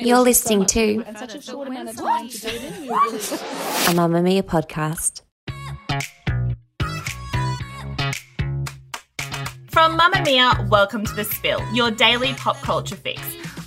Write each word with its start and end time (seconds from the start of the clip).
You're 0.00 0.20
listening 0.20 0.64
to 0.66 1.00
a 1.00 1.12
Mamamia 3.96 4.42
podcast. 4.44 5.22
From 9.70 9.98
Mamamia, 9.98 10.68
welcome 10.68 11.04
to 11.04 11.12
The 11.14 11.24
Spill, 11.24 11.60
your 11.74 11.90
daily 11.90 12.32
pop 12.34 12.58
culture 12.58 12.94
fix. 12.94 13.20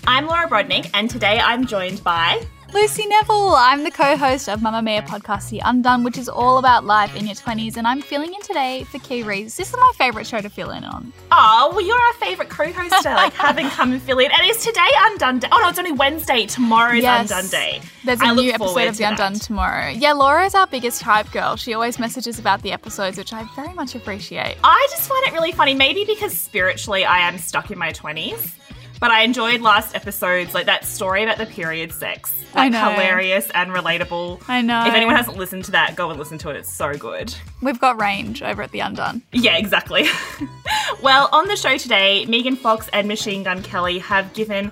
I'm 0.07 0.25
Laura 0.25 0.47
Brodnik, 0.47 0.89
and 0.93 1.09
today 1.09 1.37
I'm 1.37 1.67
joined 1.67 2.01
by 2.01 2.41
Lucy 2.73 3.05
Neville. 3.05 3.53
I'm 3.55 3.83
the 3.83 3.91
co 3.91 4.15
host 4.15 4.47
of 4.47 4.61
Mamamia 4.61 5.05
podcast, 5.05 5.49
The 5.49 5.59
Undone, 5.65 6.03
which 6.05 6.17
is 6.17 6.29
all 6.29 6.57
about 6.57 6.85
life 6.85 7.13
in 7.17 7.25
your 7.25 7.35
20s, 7.35 7.75
and 7.75 7.85
I'm 7.85 8.01
filling 8.01 8.33
in 8.33 8.41
today 8.41 8.85
for 8.85 8.97
Reeves. 9.25 9.57
This 9.57 9.69
is 9.69 9.75
my 9.75 9.91
favourite 9.97 10.25
show 10.25 10.39
to 10.39 10.49
fill 10.49 10.71
in 10.71 10.85
on. 10.85 11.11
Oh, 11.33 11.71
well, 11.75 11.81
you're 11.85 11.99
our 11.99 12.13
favourite 12.13 12.49
co-hoster. 12.49 13.13
Like, 13.13 13.33
having 13.33 13.69
come 13.69 13.91
and 13.91 14.01
fill 14.01 14.19
in. 14.19 14.31
And 14.31 14.47
is 14.49 14.63
today 14.63 14.87
Undone 14.99 15.39
Day? 15.39 15.49
Oh, 15.51 15.59
no, 15.61 15.67
it's 15.69 15.79
only 15.79 15.91
Wednesday. 15.91 16.45
Tomorrow's 16.45 17.01
Yes. 17.03 17.29
Undone 17.29 17.49
Day. 17.51 17.81
There's 18.05 18.21
a 18.21 18.25
I 18.25 18.33
new 18.33 18.51
episode 18.51 18.87
of 18.87 18.93
to 18.93 18.97
The 18.99 19.03
Undone 19.09 19.33
that. 19.33 19.41
tomorrow. 19.41 19.89
Yeah, 19.89 20.13
Laura 20.13 20.45
is 20.45 20.55
our 20.55 20.65
biggest 20.65 21.01
hype 21.01 21.29
girl. 21.31 21.57
She 21.57 21.73
always 21.73 21.99
messages 21.99 22.39
about 22.39 22.61
the 22.61 22.71
episodes, 22.71 23.17
which 23.17 23.33
I 23.33 23.43
very 23.53 23.73
much 23.73 23.95
appreciate. 23.95 24.55
I 24.63 24.87
just 24.91 25.09
find 25.09 25.27
it 25.27 25.33
really 25.33 25.51
funny, 25.51 25.73
maybe 25.73 26.05
because 26.05 26.35
spiritually 26.35 27.03
I 27.03 27.19
am 27.27 27.37
stuck 27.37 27.69
in 27.69 27.77
my 27.77 27.91
20s. 27.91 28.53
But 29.01 29.09
I 29.09 29.23
enjoyed 29.23 29.61
last 29.61 29.95
episode's, 29.95 30.53
like 30.53 30.67
that 30.67 30.85
story 30.85 31.23
about 31.23 31.39
the 31.39 31.47
period 31.47 31.91
sex. 31.91 32.31
I 32.53 32.65
Like, 32.69 32.73
know. 32.73 32.91
Hilarious 32.91 33.49
and 33.49 33.71
relatable. 33.71 34.43
I 34.47 34.61
know. 34.61 34.85
If 34.85 34.93
anyone 34.93 35.15
hasn't 35.15 35.37
listened 35.37 35.65
to 35.65 35.71
that, 35.71 35.95
go 35.95 36.11
and 36.11 36.19
listen 36.19 36.37
to 36.37 36.49
it. 36.51 36.55
It's 36.55 36.71
so 36.71 36.93
good. 36.93 37.33
We've 37.63 37.79
got 37.79 37.99
range 37.99 38.43
over 38.43 38.61
at 38.61 38.69
The 38.71 38.81
Undone. 38.81 39.23
Yeah, 39.31 39.57
exactly. 39.57 40.05
well, 41.01 41.29
on 41.33 41.47
the 41.47 41.55
show 41.55 41.77
today, 41.77 42.25
Megan 42.27 42.55
Fox 42.55 42.89
and 42.93 43.07
Machine 43.07 43.41
Gun 43.41 43.63
Kelly 43.63 43.97
have 43.97 44.31
given 44.35 44.71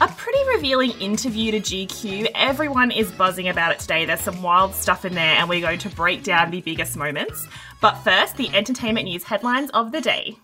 a 0.00 0.06
pretty 0.06 0.38
revealing 0.54 0.92
interview 1.00 1.50
to 1.50 1.58
GQ. 1.60 2.28
Everyone 2.36 2.92
is 2.92 3.10
buzzing 3.10 3.48
about 3.48 3.72
it 3.72 3.80
today. 3.80 4.04
There's 4.04 4.20
some 4.20 4.42
wild 4.44 4.76
stuff 4.76 5.04
in 5.04 5.14
there, 5.16 5.34
and 5.38 5.48
we're 5.48 5.60
going 5.60 5.80
to 5.80 5.88
break 5.88 6.22
down 6.22 6.52
the 6.52 6.60
biggest 6.60 6.96
moments. 6.96 7.48
But 7.80 7.96
first, 8.04 8.36
the 8.36 8.48
entertainment 8.54 9.06
news 9.06 9.24
headlines 9.24 9.70
of 9.70 9.90
the 9.90 10.00
day. 10.00 10.36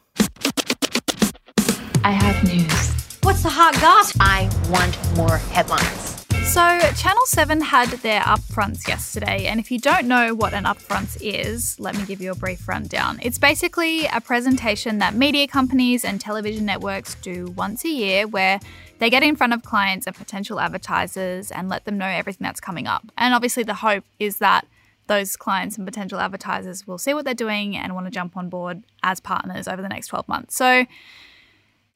I 2.04 2.10
have 2.10 2.42
news. 2.42 2.81
What's 3.22 3.44
the 3.44 3.50
hot 3.50 3.74
goss? 3.74 4.12
I 4.18 4.50
want 4.68 4.98
more 5.16 5.38
headlines. 5.38 6.26
So, 6.52 6.80
Channel 6.96 7.24
7 7.24 7.60
had 7.60 7.88
their 8.00 8.20
upfronts 8.22 8.88
yesterday, 8.88 9.46
and 9.46 9.60
if 9.60 9.70
you 9.70 9.78
don't 9.78 10.08
know 10.08 10.34
what 10.34 10.52
an 10.52 10.64
upfronts 10.64 11.16
is, 11.20 11.78
let 11.78 11.96
me 11.96 12.04
give 12.04 12.20
you 12.20 12.32
a 12.32 12.34
brief 12.34 12.66
rundown. 12.66 13.20
It's 13.22 13.38
basically 13.38 14.06
a 14.06 14.20
presentation 14.20 14.98
that 14.98 15.14
media 15.14 15.46
companies 15.46 16.04
and 16.04 16.20
television 16.20 16.66
networks 16.66 17.14
do 17.14 17.46
once 17.56 17.84
a 17.84 17.90
year 17.90 18.26
where 18.26 18.58
they 18.98 19.08
get 19.08 19.22
in 19.22 19.36
front 19.36 19.52
of 19.52 19.62
clients 19.62 20.08
and 20.08 20.16
potential 20.16 20.58
advertisers 20.58 21.52
and 21.52 21.68
let 21.68 21.84
them 21.84 21.96
know 21.98 22.06
everything 22.06 22.44
that's 22.44 22.60
coming 22.60 22.88
up. 22.88 23.04
And 23.16 23.34
obviously, 23.34 23.62
the 23.62 23.74
hope 23.74 24.05
is 24.18 24.38
that 24.38 24.66
those 25.06 25.36
clients 25.36 25.77
and 25.77 25.86
potential 25.86 26.18
advertisers 26.18 26.88
will 26.88 26.98
see 26.98 27.14
what 27.14 27.24
they're 27.24 27.34
doing 27.34 27.77
and 27.77 27.94
want 27.94 28.08
to 28.08 28.11
jump 28.11 28.36
on 28.36 28.48
board 28.48 28.82
as 29.05 29.20
partners 29.20 29.68
over 29.68 29.80
the 29.80 29.88
next 29.88 30.08
12 30.08 30.27
months. 30.27 30.56
So, 30.56 30.86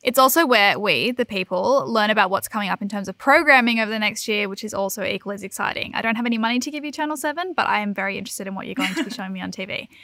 it's 0.06 0.20
also 0.20 0.46
where 0.46 0.78
we, 0.78 1.10
the 1.10 1.26
people, 1.26 1.84
learn 1.84 2.10
about 2.10 2.30
what's 2.30 2.46
coming 2.46 2.68
up 2.68 2.80
in 2.80 2.88
terms 2.88 3.08
of 3.08 3.18
programming 3.18 3.80
over 3.80 3.90
the 3.90 3.98
next 3.98 4.28
year, 4.28 4.48
which 4.48 4.62
is 4.62 4.72
also 4.72 5.02
equally 5.02 5.34
as 5.34 5.42
exciting. 5.42 5.90
I 5.96 6.00
don't 6.00 6.14
have 6.14 6.26
any 6.26 6.38
money 6.38 6.60
to 6.60 6.70
give 6.70 6.84
you 6.84 6.92
Channel 6.92 7.16
7, 7.16 7.54
but 7.54 7.66
I 7.66 7.80
am 7.80 7.92
very 7.92 8.16
interested 8.16 8.46
in 8.46 8.54
what 8.54 8.66
you're 8.66 8.76
going 8.76 8.94
to 8.94 9.02
be 9.02 9.10
showing 9.10 9.32
me 9.32 9.40
on 9.40 9.50
TV. 9.50 9.88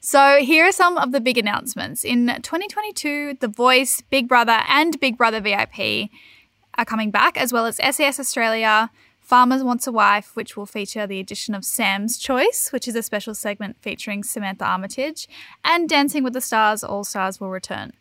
So, 0.00 0.36
here 0.40 0.66
are 0.66 0.72
some 0.72 0.98
of 0.98 1.12
the 1.12 1.20
big 1.20 1.38
announcements. 1.38 2.04
In 2.04 2.26
2022, 2.26 3.38
The 3.40 3.48
Voice, 3.48 4.02
Big 4.10 4.28
Brother, 4.28 4.60
and 4.68 5.00
Big 5.00 5.16
Brother 5.16 5.40
VIP 5.40 6.10
are 6.76 6.84
coming 6.84 7.10
back, 7.10 7.38
as 7.38 7.54
well 7.54 7.64
as 7.64 7.76
SAS 7.76 8.20
Australia, 8.20 8.90
Farmers 9.20 9.64
Wants 9.64 9.86
a 9.86 9.92
Wife, 9.92 10.36
which 10.36 10.58
will 10.58 10.66
feature 10.66 11.06
the 11.06 11.20
addition 11.20 11.54
of 11.54 11.64
Sam's 11.64 12.18
Choice, 12.18 12.70
which 12.70 12.86
is 12.86 12.94
a 12.96 13.02
special 13.02 13.34
segment 13.34 13.78
featuring 13.80 14.22
Samantha 14.22 14.66
Armitage, 14.66 15.26
and 15.64 15.88
Dancing 15.88 16.22
with 16.22 16.34
the 16.34 16.42
Stars 16.42 16.84
All 16.84 17.04
Stars 17.04 17.40
will 17.40 17.48
return. 17.48 17.94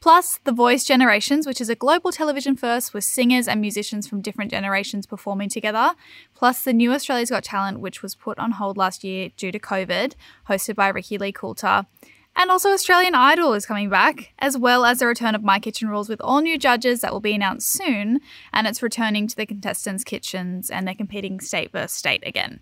Plus, 0.00 0.38
The 0.44 0.52
Voice 0.52 0.84
Generations, 0.84 1.46
which 1.46 1.60
is 1.60 1.68
a 1.68 1.74
global 1.74 2.12
television 2.12 2.54
first 2.54 2.94
with 2.94 3.02
singers 3.02 3.48
and 3.48 3.60
musicians 3.60 4.06
from 4.06 4.20
different 4.20 4.50
generations 4.50 5.06
performing 5.06 5.48
together. 5.48 5.94
Plus, 6.34 6.62
the 6.62 6.72
new 6.72 6.92
Australia's 6.92 7.30
Got 7.30 7.44
Talent, 7.44 7.80
which 7.80 8.02
was 8.02 8.14
put 8.14 8.38
on 8.38 8.52
hold 8.52 8.76
last 8.76 9.02
year 9.02 9.30
due 9.36 9.50
to 9.50 9.58
COVID, 9.58 10.14
hosted 10.48 10.74
by 10.74 10.88
Ricki-Lee 10.88 11.32
Coulter. 11.32 11.86
And 12.38 12.50
also, 12.50 12.70
Australian 12.70 13.14
Idol 13.14 13.54
is 13.54 13.64
coming 13.64 13.88
back, 13.88 14.34
as 14.38 14.58
well 14.58 14.84
as 14.84 14.98
the 14.98 15.06
return 15.06 15.34
of 15.34 15.42
My 15.42 15.58
Kitchen 15.58 15.88
Rules 15.88 16.10
with 16.10 16.20
all 16.20 16.42
new 16.42 16.58
judges 16.58 17.00
that 17.00 17.12
will 17.12 17.20
be 17.20 17.34
announced 17.34 17.72
soon. 17.72 18.20
And 18.52 18.66
it's 18.66 18.82
returning 18.82 19.26
to 19.26 19.34
the 19.34 19.46
contestants' 19.46 20.04
kitchens 20.04 20.68
and 20.68 20.86
they're 20.86 20.94
competing 20.94 21.40
state 21.40 21.72
versus 21.72 21.96
state 21.96 22.22
again. 22.26 22.60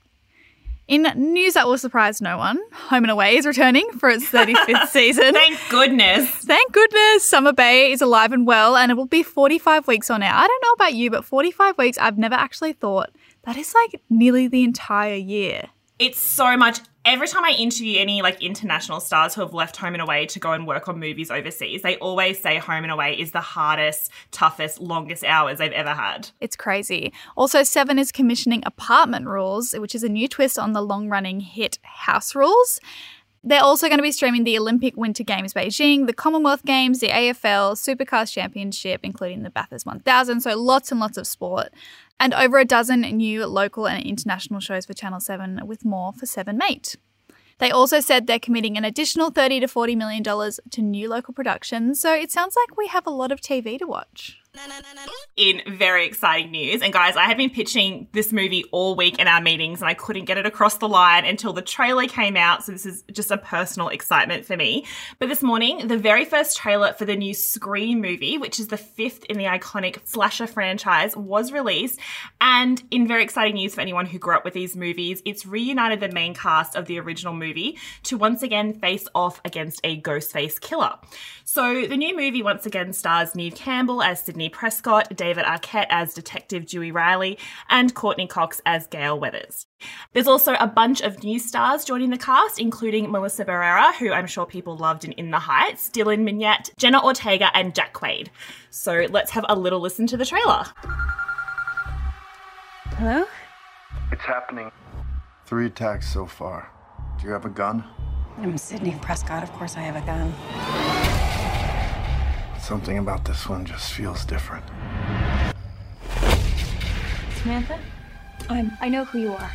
In 0.86 1.02
news 1.16 1.54
that 1.54 1.66
will 1.66 1.78
surprise 1.78 2.20
no 2.20 2.36
one, 2.36 2.60
Home 2.72 3.04
and 3.04 3.10
Away 3.10 3.36
is 3.36 3.46
returning 3.46 3.90
for 3.92 4.10
its 4.10 4.26
35th 4.26 4.88
season. 4.88 5.32
Thank 5.32 5.58
goodness. 5.70 6.28
Thank 6.28 6.72
goodness 6.72 7.24
Summer 7.24 7.54
Bay 7.54 7.90
is 7.90 8.02
alive 8.02 8.32
and 8.32 8.46
well, 8.46 8.76
and 8.76 8.92
it 8.92 8.94
will 8.94 9.06
be 9.06 9.22
45 9.22 9.86
weeks 9.86 10.10
on 10.10 10.22
air. 10.22 10.32
I 10.34 10.46
don't 10.46 10.62
know 10.62 10.72
about 10.72 10.92
you, 10.92 11.10
but 11.10 11.24
45 11.24 11.78
weeks, 11.78 11.96
I've 11.96 12.18
never 12.18 12.34
actually 12.34 12.74
thought 12.74 13.10
that 13.44 13.56
is 13.56 13.74
like 13.74 14.02
nearly 14.10 14.46
the 14.46 14.62
entire 14.62 15.14
year. 15.14 15.68
It's 15.98 16.18
so 16.18 16.56
much. 16.56 16.80
Every 17.04 17.28
time 17.28 17.44
I 17.44 17.50
interview 17.50 18.00
any 18.00 18.22
like 18.22 18.42
international 18.42 18.98
stars 18.98 19.34
who 19.34 19.42
have 19.42 19.52
left 19.52 19.76
home 19.76 19.92
and 19.92 20.02
away 20.02 20.26
to 20.26 20.40
go 20.40 20.52
and 20.52 20.66
work 20.66 20.88
on 20.88 20.98
movies 20.98 21.30
overseas, 21.30 21.82
they 21.82 21.96
always 21.96 22.40
say 22.40 22.56
home 22.56 22.82
and 22.82 22.90
away 22.90 23.14
is 23.18 23.30
the 23.30 23.42
hardest, 23.42 24.10
toughest, 24.32 24.80
longest 24.80 25.22
hours 25.22 25.58
they've 25.58 25.70
ever 25.70 25.92
had. 25.92 26.30
It's 26.40 26.56
crazy. 26.56 27.12
Also, 27.36 27.62
Seven 27.62 27.98
is 27.98 28.10
commissioning 28.10 28.62
Apartment 28.64 29.26
Rules, 29.26 29.72
which 29.74 29.94
is 29.94 30.02
a 30.02 30.08
new 30.08 30.26
twist 30.26 30.58
on 30.58 30.72
the 30.72 30.82
long 30.82 31.08
running 31.10 31.40
hit 31.40 31.78
House 31.82 32.34
Rules. 32.34 32.80
They're 33.46 33.62
also 33.62 33.88
going 33.88 33.98
to 33.98 34.02
be 34.02 34.10
streaming 34.10 34.44
the 34.44 34.58
Olympic 34.58 34.96
Winter 34.96 35.22
Games 35.22 35.52
Beijing, 35.52 36.06
the 36.06 36.14
Commonwealth 36.14 36.64
Games, 36.64 37.00
the 37.00 37.08
AFL, 37.08 37.74
Supercars 37.74 38.32
Championship, 38.32 39.00
including 39.02 39.42
the 39.42 39.50
Bathurst 39.50 39.84
1000. 39.84 40.40
So 40.40 40.58
lots 40.58 40.90
and 40.90 40.98
lots 40.98 41.18
of 41.18 41.26
sport. 41.26 41.68
And 42.18 42.32
over 42.32 42.58
a 42.58 42.64
dozen 42.64 43.02
new 43.02 43.44
local 43.44 43.86
and 43.86 44.02
international 44.02 44.60
shows 44.60 44.86
for 44.86 44.94
Channel 44.94 45.20
7, 45.20 45.60
with 45.66 45.84
more 45.84 46.14
for 46.14 46.24
7 46.24 46.56
Mate. 46.56 46.96
They 47.58 47.70
also 47.70 48.00
said 48.00 48.26
they're 48.26 48.38
committing 48.38 48.78
an 48.78 48.84
additional 48.84 49.30
30 49.30 49.60
to 49.60 49.68
40 49.68 49.94
million 49.94 50.22
dollars 50.22 50.58
to 50.70 50.82
new 50.82 51.08
local 51.08 51.34
productions, 51.34 52.00
so 52.00 52.12
it 52.14 52.32
sounds 52.32 52.56
like 52.56 52.76
we 52.76 52.88
have 52.88 53.06
a 53.06 53.10
lot 53.10 53.30
of 53.30 53.40
TV 53.40 53.78
to 53.78 53.86
watch. 53.86 54.38
In 55.36 55.62
very 55.66 56.06
exciting 56.06 56.52
news. 56.52 56.80
And 56.80 56.92
guys, 56.92 57.16
I 57.16 57.24
have 57.24 57.36
been 57.36 57.50
pitching 57.50 58.06
this 58.12 58.32
movie 58.32 58.64
all 58.70 58.94
week 58.94 59.18
in 59.18 59.26
our 59.26 59.40
meetings 59.40 59.80
and 59.80 59.88
I 59.88 59.94
couldn't 59.94 60.26
get 60.26 60.38
it 60.38 60.46
across 60.46 60.78
the 60.78 60.88
line 60.88 61.24
until 61.24 61.52
the 61.52 61.60
trailer 61.60 62.06
came 62.06 62.36
out. 62.36 62.64
So 62.64 62.70
this 62.70 62.86
is 62.86 63.02
just 63.10 63.32
a 63.32 63.38
personal 63.38 63.88
excitement 63.88 64.46
for 64.46 64.56
me. 64.56 64.86
But 65.18 65.28
this 65.28 65.42
morning, 65.42 65.88
the 65.88 65.98
very 65.98 66.24
first 66.24 66.56
trailer 66.56 66.92
for 66.92 67.04
the 67.04 67.16
new 67.16 67.34
Scream 67.34 68.00
movie, 68.00 68.38
which 68.38 68.60
is 68.60 68.68
the 68.68 68.76
fifth 68.76 69.24
in 69.24 69.38
the 69.38 69.44
iconic 69.44 70.06
slasher 70.06 70.46
franchise, 70.46 71.16
was 71.16 71.50
released. 71.50 71.98
And 72.40 72.80
in 72.92 73.08
very 73.08 73.24
exciting 73.24 73.54
news 73.54 73.74
for 73.74 73.80
anyone 73.80 74.06
who 74.06 74.20
grew 74.20 74.36
up 74.36 74.44
with 74.44 74.54
these 74.54 74.76
movies, 74.76 75.20
it's 75.24 75.44
reunited 75.44 75.98
the 75.98 76.10
main 76.10 76.32
cast 76.32 76.76
of 76.76 76.86
the 76.86 77.00
original 77.00 77.34
movie 77.34 77.76
to 78.04 78.16
once 78.16 78.42
again 78.42 78.72
face 78.72 79.08
off 79.16 79.40
against 79.44 79.80
a 79.82 80.00
Ghostface 80.00 80.60
killer. 80.60 80.94
So 81.44 81.86
the 81.86 81.96
new 81.96 82.16
movie 82.16 82.42
once 82.42 82.66
again 82.66 82.92
stars 82.92 83.34
Neve 83.34 83.56
Campbell 83.56 84.02
as 84.02 84.22
Sidney 84.22 84.43
Prescott, 84.48 85.14
David 85.16 85.44
Arquette 85.44 85.86
as 85.88 86.14
Detective 86.14 86.66
Dewey 86.66 86.92
Riley, 86.92 87.38
and 87.68 87.94
Courteney 87.94 88.26
Cox 88.26 88.60
as 88.66 88.86
Gale 88.86 89.18
Weathers. 89.18 89.66
There's 90.12 90.26
also 90.26 90.54
a 90.54 90.66
bunch 90.66 91.00
of 91.00 91.22
new 91.22 91.38
stars 91.38 91.84
joining 91.84 92.10
the 92.10 92.18
cast, 92.18 92.58
including 92.58 93.10
Melissa 93.10 93.44
Barrera, 93.44 93.94
who 93.94 94.12
I'm 94.12 94.26
sure 94.26 94.46
people 94.46 94.76
loved 94.76 95.04
in 95.04 95.12
In 95.12 95.30
the 95.30 95.38
Heights, 95.38 95.90
Dylan 95.90 96.28
Minnette, 96.28 96.70
Jenna 96.76 97.04
Ortega, 97.04 97.50
and 97.54 97.74
Jack 97.74 97.94
Quaid. 97.94 98.28
So 98.70 99.06
let's 99.10 99.30
have 99.32 99.44
a 99.48 99.56
little 99.56 99.80
listen 99.80 100.06
to 100.08 100.16
the 100.16 100.26
trailer. 100.26 100.64
Hello? 102.96 103.24
It's 104.12 104.22
happening. 104.22 104.70
Three 105.46 105.66
attacks 105.66 106.12
so 106.12 106.26
far. 106.26 106.70
Do 107.18 107.26
you 107.26 107.32
have 107.32 107.44
a 107.44 107.50
gun? 107.50 107.84
I'm 108.38 108.58
Sidney 108.58 108.96
Prescott. 109.00 109.42
Of 109.42 109.52
course, 109.52 109.76
I 109.76 109.80
have 109.80 109.96
a 109.96 110.04
gun. 110.06 110.83
Something 112.64 112.96
about 112.96 113.26
this 113.26 113.46
one 113.46 113.66
just 113.66 113.92
feels 113.92 114.24
different. 114.24 114.64
Samantha? 117.42 117.78
I'm. 118.48 118.72
I 118.80 118.88
know 118.88 119.04
who 119.04 119.18
you 119.18 119.34
are. 119.34 119.50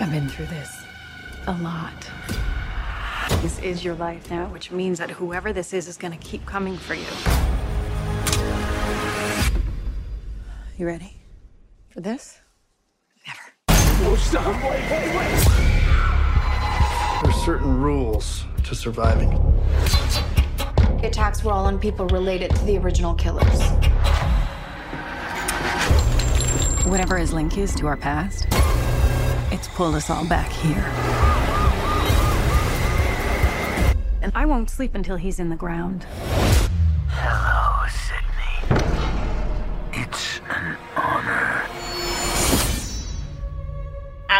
I've 0.00 0.10
been 0.10 0.30
through 0.30 0.46
this 0.46 0.82
a 1.46 1.52
lot. 1.58 2.10
This 3.42 3.58
is 3.58 3.84
your 3.84 3.96
life 3.96 4.30
now, 4.30 4.46
which 4.46 4.70
means 4.70 4.98
that 4.98 5.10
whoever 5.10 5.52
this 5.52 5.74
is 5.74 5.88
is 5.88 5.98
gonna 5.98 6.16
keep 6.16 6.46
coming 6.46 6.78
for 6.78 6.94
you. 6.94 7.04
You 10.78 10.86
ready 10.86 11.18
for 11.90 12.00
this? 12.00 12.40
Never. 13.26 13.52
There's 17.24 17.44
certain 17.44 17.78
rules 17.78 18.44
to 18.64 18.74
surviving. 18.74 19.38
The 21.00 21.06
attacks 21.06 21.44
were 21.44 21.52
all 21.52 21.66
on 21.66 21.78
people 21.78 22.08
related 22.08 22.50
to 22.56 22.64
the 22.64 22.76
original 22.76 23.14
killers. 23.14 23.60
Whatever 26.88 27.16
his 27.16 27.32
link 27.32 27.56
is 27.56 27.72
to 27.76 27.86
our 27.86 27.96
past, 27.96 28.48
it's 29.52 29.68
pulled 29.68 29.94
us 29.94 30.10
all 30.10 30.26
back 30.26 30.50
here. 30.50 30.84
And 34.22 34.32
I 34.34 34.44
won't 34.44 34.70
sleep 34.70 34.96
until 34.96 35.16
he's 35.16 35.38
in 35.38 35.50
the 35.50 35.56
ground. 35.56 36.04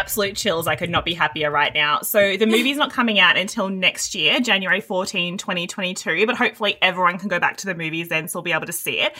Absolute 0.09 0.35
chills. 0.35 0.65
I 0.65 0.75
could 0.75 0.89
not 0.89 1.05
be 1.05 1.13
happier 1.13 1.51
right 1.51 1.71
now. 1.71 2.01
So 2.01 2.35
the 2.35 2.45
movie's 2.47 2.77
not 2.77 2.91
coming 2.91 3.19
out 3.19 3.37
until 3.37 3.69
next 3.69 4.15
year, 4.15 4.39
January 4.39 4.81
14, 4.81 5.37
2022, 5.37 6.25
but 6.25 6.35
hopefully 6.35 6.77
everyone 6.81 7.19
can 7.19 7.27
go 7.27 7.39
back 7.39 7.57
to 7.57 7.67
the 7.67 7.75
movies 7.75 8.09
then 8.09 8.27
so 8.27 8.39
we'll 8.39 8.43
be 8.43 8.51
able 8.51 8.65
to 8.65 8.73
see 8.73 9.01
it. 9.01 9.15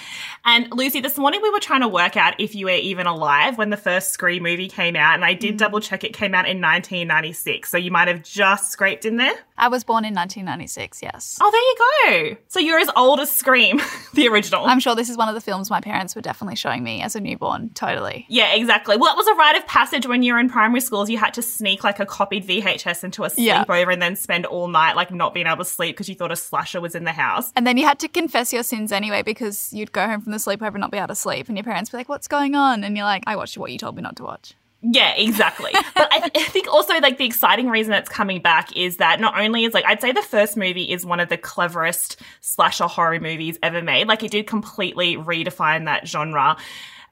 And 0.46 0.68
Lucy, 0.72 1.00
this 1.00 1.16
morning 1.20 1.42
we 1.44 1.52
were 1.52 1.60
trying 1.60 1.82
to 1.82 1.88
work 1.88 2.18
out 2.18 2.34
if 2.40 2.56
you 2.56 2.66
were 2.66 2.72
even 2.72 3.06
alive 3.06 3.60
when 3.60 3.70
the 3.70 3.78
first 3.78 4.10
Scream 4.10 4.42
movie 4.42 4.68
came 4.68 4.96
out, 4.96 5.14
and 5.14 5.24
I 5.24 5.36
did 5.36 5.56
mm. 5.56 5.58
double 5.60 5.80
check 5.80 6.04
it 6.04 6.14
came 6.14 6.34
out 6.34 6.46
in 6.48 6.60
1996. 6.60 7.70
So 7.70 7.78
you 7.78 7.92
might 7.92 8.08
have 8.08 8.24
just 8.24 8.72
scraped 8.72 9.06
in 9.06 9.18
there. 9.18 9.36
I 9.60 9.68
was 9.68 9.84
born 9.84 10.06
in 10.06 10.16
1996, 10.16 11.04
yes. 11.04 11.38
Oh, 11.40 11.52
there 11.52 12.16
you 12.24 12.32
go. 12.34 12.42
So 12.48 12.60
you're 12.60 12.80
as 12.80 12.90
old 12.96 13.20
as 13.20 13.32
Scream, 13.32 13.80
the 14.16 14.28
original. 14.28 14.66
I'm 14.66 14.80
sure 14.80 14.96
this 14.96 15.10
is 15.10 15.18
one 15.18 15.30
of 15.30 15.36
the 15.36 15.42
films 15.42 15.70
my 15.70 15.82
parents 15.82 16.16
were 16.16 16.22
definitely 16.22 16.56
showing 16.56 16.84
me 16.84 17.04
as 17.04 17.16
a 17.16 17.20
newborn. 17.20 17.70
Totally. 17.76 18.26
Yeah, 18.28 18.56
exactly. 18.56 18.98
Well, 18.98 19.14
it 19.14 19.18
was 19.18 19.28
a 19.28 19.36
rite 19.36 19.56
of 19.56 19.68
passage 19.68 20.08
when 20.08 20.24
you 20.24 20.34
were 20.34 20.40
in 20.40 20.50
primary 20.50 20.79
schools. 20.82 21.10
You 21.10 21.18
had 21.18 21.34
to 21.36 21.42
sneak 21.42 21.84
like 21.84 22.00
a 22.00 22.06
copied 22.06 22.46
VHS 22.48 23.04
into 23.04 23.24
a 23.24 23.32
Yeah. 23.36 23.64
sleepover 23.66 23.92
and 23.94 24.02
then 24.02 24.16
spend 24.16 24.46
all 24.46 24.68
night 24.68 24.96
like 24.96 25.12
not 25.12 25.34
being 25.34 25.48
able 25.48 25.58
to 25.58 25.66
sleep 25.66 25.96
because 25.96 26.10
you 26.10 26.16
thought 26.16 26.32
a 26.32 26.36
slasher 26.36 26.82
was 26.82 26.96
in 26.96 27.04
the 27.04 27.12
house. 27.12 27.52
And 27.56 27.66
then 27.68 27.78
you 27.78 27.86
had 27.86 28.00
to 28.00 28.08
confess 28.08 28.52
your 28.54 28.64
sins 28.64 28.92
anyway 28.92 29.22
because 29.24 29.72
you'd 29.74 29.92
go 29.92 30.06
home 30.08 30.22
from 30.22 30.32
the 30.32 30.38
sleepover 30.38 30.74
and 30.76 30.80
not 30.82 30.92
be 30.92 30.98
able 30.98 31.08
to 31.10 31.16
sleep. 31.16 31.48
And 31.48 31.58
your 31.58 31.64
parents 31.64 31.92
would 31.92 31.98
be 31.98 32.02
like, 32.02 32.10
What's 32.10 32.28
going 32.28 32.56
on? 32.56 32.84
And 32.84 32.96
you're 32.96 33.06
like, 33.06 33.24
I 33.28 33.36
watched 33.36 33.58
what 33.58 33.72
you 33.72 33.78
told 33.78 33.96
me 33.96 34.02
not 34.02 34.16
to 34.18 34.24
watch. 34.24 34.54
Yeah, 34.82 35.14
exactly. 35.18 35.72
but 35.94 36.08
I, 36.10 36.20
th- 36.20 36.32
I 36.38 36.50
think 36.50 36.70
also 36.72 36.94
like 37.02 37.18
the 37.18 37.26
exciting 37.26 37.68
reason 37.70 37.92
it's 37.92 38.08
coming 38.08 38.42
back 38.42 38.74
is 38.78 38.96
that 38.98 39.20
not 39.20 39.38
only 39.38 39.66
is 39.66 39.74
like 39.74 39.84
I'd 39.86 40.00
say 40.00 40.14
the 40.14 40.22
first 40.22 40.56
movie 40.56 40.84
is 40.90 41.06
one 41.06 41.20
of 41.20 41.28
the 41.28 41.38
cleverest 41.38 42.16
slasher 42.40 42.86
horror 42.88 43.20
movies 43.20 43.60
ever 43.62 43.82
made. 43.82 44.08
Like 44.08 44.24
it 44.24 44.32
did 44.32 44.48
completely 44.48 45.18
redefine 45.18 45.84
that 45.86 46.08
genre. 46.08 46.56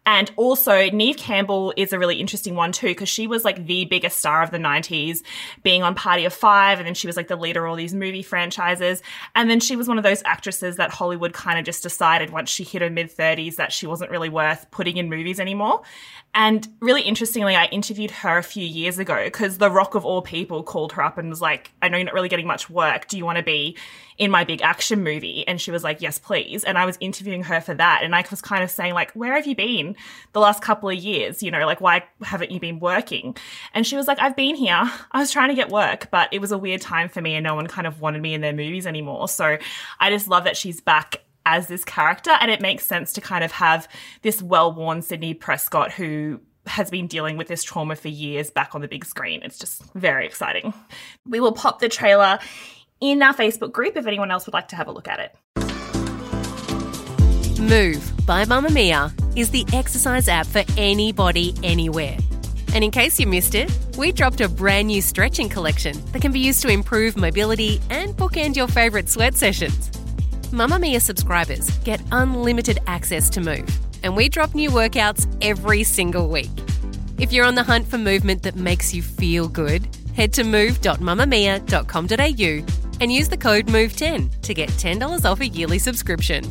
And 0.07 0.31
also, 0.38 0.89
Neve 0.89 1.18
Campbell 1.18 1.74
is 1.75 1.92
a 1.92 2.00
really 2.00 2.15
interesting 2.15 2.56
one 2.56 2.71
too, 2.71 2.88
because 2.88 3.09
she 3.09 3.27
was 3.27 3.44
like 3.44 3.65
the 3.65 3.83
biggest 3.83 4.18
star 4.18 4.42
of 4.42 4.51
the 4.51 4.57
90s, 4.57 5.21
being 5.63 5.83
on 5.83 5.95
Party 5.95 6.24
of 6.24 6.33
Five, 6.33 6.80
and 6.80 6.88
then 6.88 6.94
she 6.94 7.07
was 7.07 7.18
like 7.18 7.27
the 7.27 7.36
leader 7.36 7.65
of 7.65 7.71
all 7.71 7.75
these 7.75 7.94
movie 7.94 8.24
franchises. 8.24 9.01
And 9.36 9.50
then 9.50 9.59
she 9.59 9.75
was 9.75 9.89
one 9.89 9.98
of 9.98 10.06
those 10.06 10.24
actresses 10.24 10.77
that 10.77 10.92
Hollywood 10.92 11.33
kind 11.33 11.59
of 11.59 11.65
just 11.65 11.83
decided 11.83 12.30
once 12.30 12.50
she 12.50 12.63
hit 12.63 12.81
her 12.81 12.89
mid 12.89 13.13
30s 13.13 13.57
that 13.57 13.74
she 13.74 13.86
wasn't 13.86 14.09
really 14.09 14.30
worth 14.30 14.71
putting 14.71 14.95
in 14.95 15.09
movies 15.09 15.42
anymore. 15.42 15.81
And 16.33 16.65
really 16.80 17.01
interestingly, 17.01 17.57
I 17.57 17.65
interviewed 17.65 18.12
her 18.12 18.38
a 18.38 18.44
few 18.44 18.65
years 18.65 19.00
ago 19.00 19.25
because 19.25 19.57
The 19.57 19.69
Rock 19.69 19.94
of 19.94 20.06
all 20.06 20.21
people 20.21 20.63
called 20.63 20.94
her 20.94 21.04
up 21.04 21.18
and 21.18 21.30
was 21.30 21.42
like, 21.42 21.74
I 21.81 21.89
know 21.89 21.98
you're 21.98 22.06
not 22.06 22.13
really 22.13 22.30
getting 22.30 22.48
much 22.48 22.69
work. 22.69 23.09
Do 23.09 23.18
you 23.18 23.25
want 23.25 23.39
to 23.39 23.44
be 23.44 23.75
in 24.18 24.31
my 24.31 24.44
big 24.44 24.62
action 24.62 25.04
movie? 25.04 25.48
And 25.48 25.60
she 25.60 25.72
was 25.72 25.84
like, 25.84 26.02
Yes, 26.02 26.19
please. 26.19 26.64
And 26.64 26.78
I 26.78 26.86
was 26.86 26.98
interviewing 27.00 27.44
her 27.44 27.62
for 27.62 27.74
that. 27.74 28.02
And 28.04 28.16
I 28.16 28.25
was 28.30 28.42
kind 28.42 28.64
of 28.64 28.72
saying, 28.72 28.94
like, 28.94 29.12
where 29.12 29.36
have 29.36 29.48
you 29.48 29.56
been 29.56 29.96
the 30.34 30.40
last 30.40 30.62
couple 30.62 30.90
of 30.90 30.96
years? 30.96 31.42
You 31.44 31.52
know, 31.52 31.66
like, 31.66 31.81
why 31.81 32.04
haven't 32.22 32.52
you 32.52 32.60
been 32.60 32.80
working? 32.80 33.36
And 33.74 33.86
she 33.86 33.96
was 33.96 34.08
like, 34.08 34.19
I've 34.19 34.36
been 34.36 34.56
here. 34.56 34.84
I 35.12 35.19
was 35.19 35.31
trying 35.31 35.50
to 35.50 35.56
get 35.56 35.69
work, 35.69 36.10
but 36.12 36.30
it 36.31 36.40
was 36.40 36.52
a 36.52 36.58
weird 36.58 36.81
time 36.81 37.10
for 37.10 37.22
me 37.22 37.36
and 37.36 37.44
no 37.44 37.56
one 37.56 37.68
kind 37.68 37.88
of 37.88 38.02
wanted 38.02 38.22
me 38.22 38.34
in 38.34 38.42
their 38.42 38.54
movies 38.54 38.88
anymore. 38.88 39.28
So 39.28 39.58
I 40.00 40.10
just 40.10 40.28
love 40.28 40.44
that 40.46 40.58
she's 40.58 40.81
back 40.81 41.22
as 41.48 41.68
this 41.68 41.86
character, 41.86 42.31
and 42.42 42.52
it 42.52 42.60
makes 42.60 42.86
sense 42.86 43.14
to 43.14 43.22
kind 43.22 43.42
of 43.42 43.54
have 43.54 43.88
this 44.22 44.42
well 44.42 44.74
worn 44.74 45.02
Sidney 45.02 45.34
Prescott 45.34 45.94
who 45.94 46.42
has 46.66 46.90
been 46.90 47.08
dealing 47.08 47.38
with 47.38 47.48
this 47.48 47.64
trauma 47.64 47.96
for 47.96 48.10
years 48.10 48.52
back 48.52 48.75
on 48.75 48.81
the 48.81 48.88
big 48.88 49.06
screen. 49.06 49.42
It's 49.44 49.58
just 49.58 49.81
very 49.94 50.25
exciting. 50.25 50.74
We 51.25 51.40
will 51.40 51.54
pop 51.54 51.80
the 51.80 51.88
trailer 51.88 52.40
in 52.99 53.21
our 53.21 53.33
Facebook 53.33 53.71
group 53.71 53.95
if 53.95 54.07
anyone 54.07 54.31
else 54.31 54.45
would 54.45 54.53
like 54.53 54.69
to 54.69 54.75
have 54.75 54.88
a 54.88 54.91
look 54.91 55.07
at 55.07 55.19
it. 55.19 55.35
Move 57.59 58.11
by 58.25 58.45
Mamamia 58.45 59.11
is 59.35 59.49
the 59.49 59.65
exercise 59.73 60.27
app 60.27 60.45
for 60.45 60.61
anybody, 60.77 61.55
anywhere. 61.63 62.15
And 62.73 62.83
in 62.83 62.91
case 62.91 63.19
you 63.19 63.25
missed 63.25 63.55
it, 63.55 63.75
we 63.97 64.11
dropped 64.11 64.41
a 64.41 64.49
brand 64.49 64.88
new 64.88 65.01
stretching 65.01 65.49
collection 65.49 65.99
that 66.11 66.21
can 66.21 66.31
be 66.31 66.39
used 66.39 66.61
to 66.61 66.67
improve 66.67 67.17
mobility 67.17 67.81
and 67.89 68.15
bookend 68.15 68.55
your 68.55 68.67
favourite 68.67 69.09
sweat 69.09 69.35
sessions. 69.35 69.89
Mamamia 70.51 71.01
subscribers 71.01 71.71
get 71.79 71.99
unlimited 72.11 72.79
access 72.88 73.29
to 73.31 73.41
Move, 73.41 73.67
and 74.03 74.15
we 74.15 74.29
drop 74.29 74.53
new 74.53 74.69
workouts 74.69 75.27
every 75.41 75.83
single 75.83 76.29
week. 76.29 76.51
If 77.17 77.33
you're 77.33 77.45
on 77.45 77.55
the 77.55 77.63
hunt 77.63 77.88
for 77.88 77.97
movement 77.97 78.44
that 78.44 78.55
makes 78.55 78.94
you 78.94 79.01
feel 79.01 79.47
good, 79.47 79.88
head 80.15 80.31
to 80.33 80.44
move.mamamia.com.au 80.44 82.87
and 82.99 83.11
use 83.11 83.29
the 83.29 83.38
code 83.38 83.67
MOVE10 83.67 84.41
to 84.41 84.53
get 84.53 84.69
$10 84.69 85.25
off 85.25 85.39
a 85.39 85.47
yearly 85.47 85.79
subscription. 85.79 86.44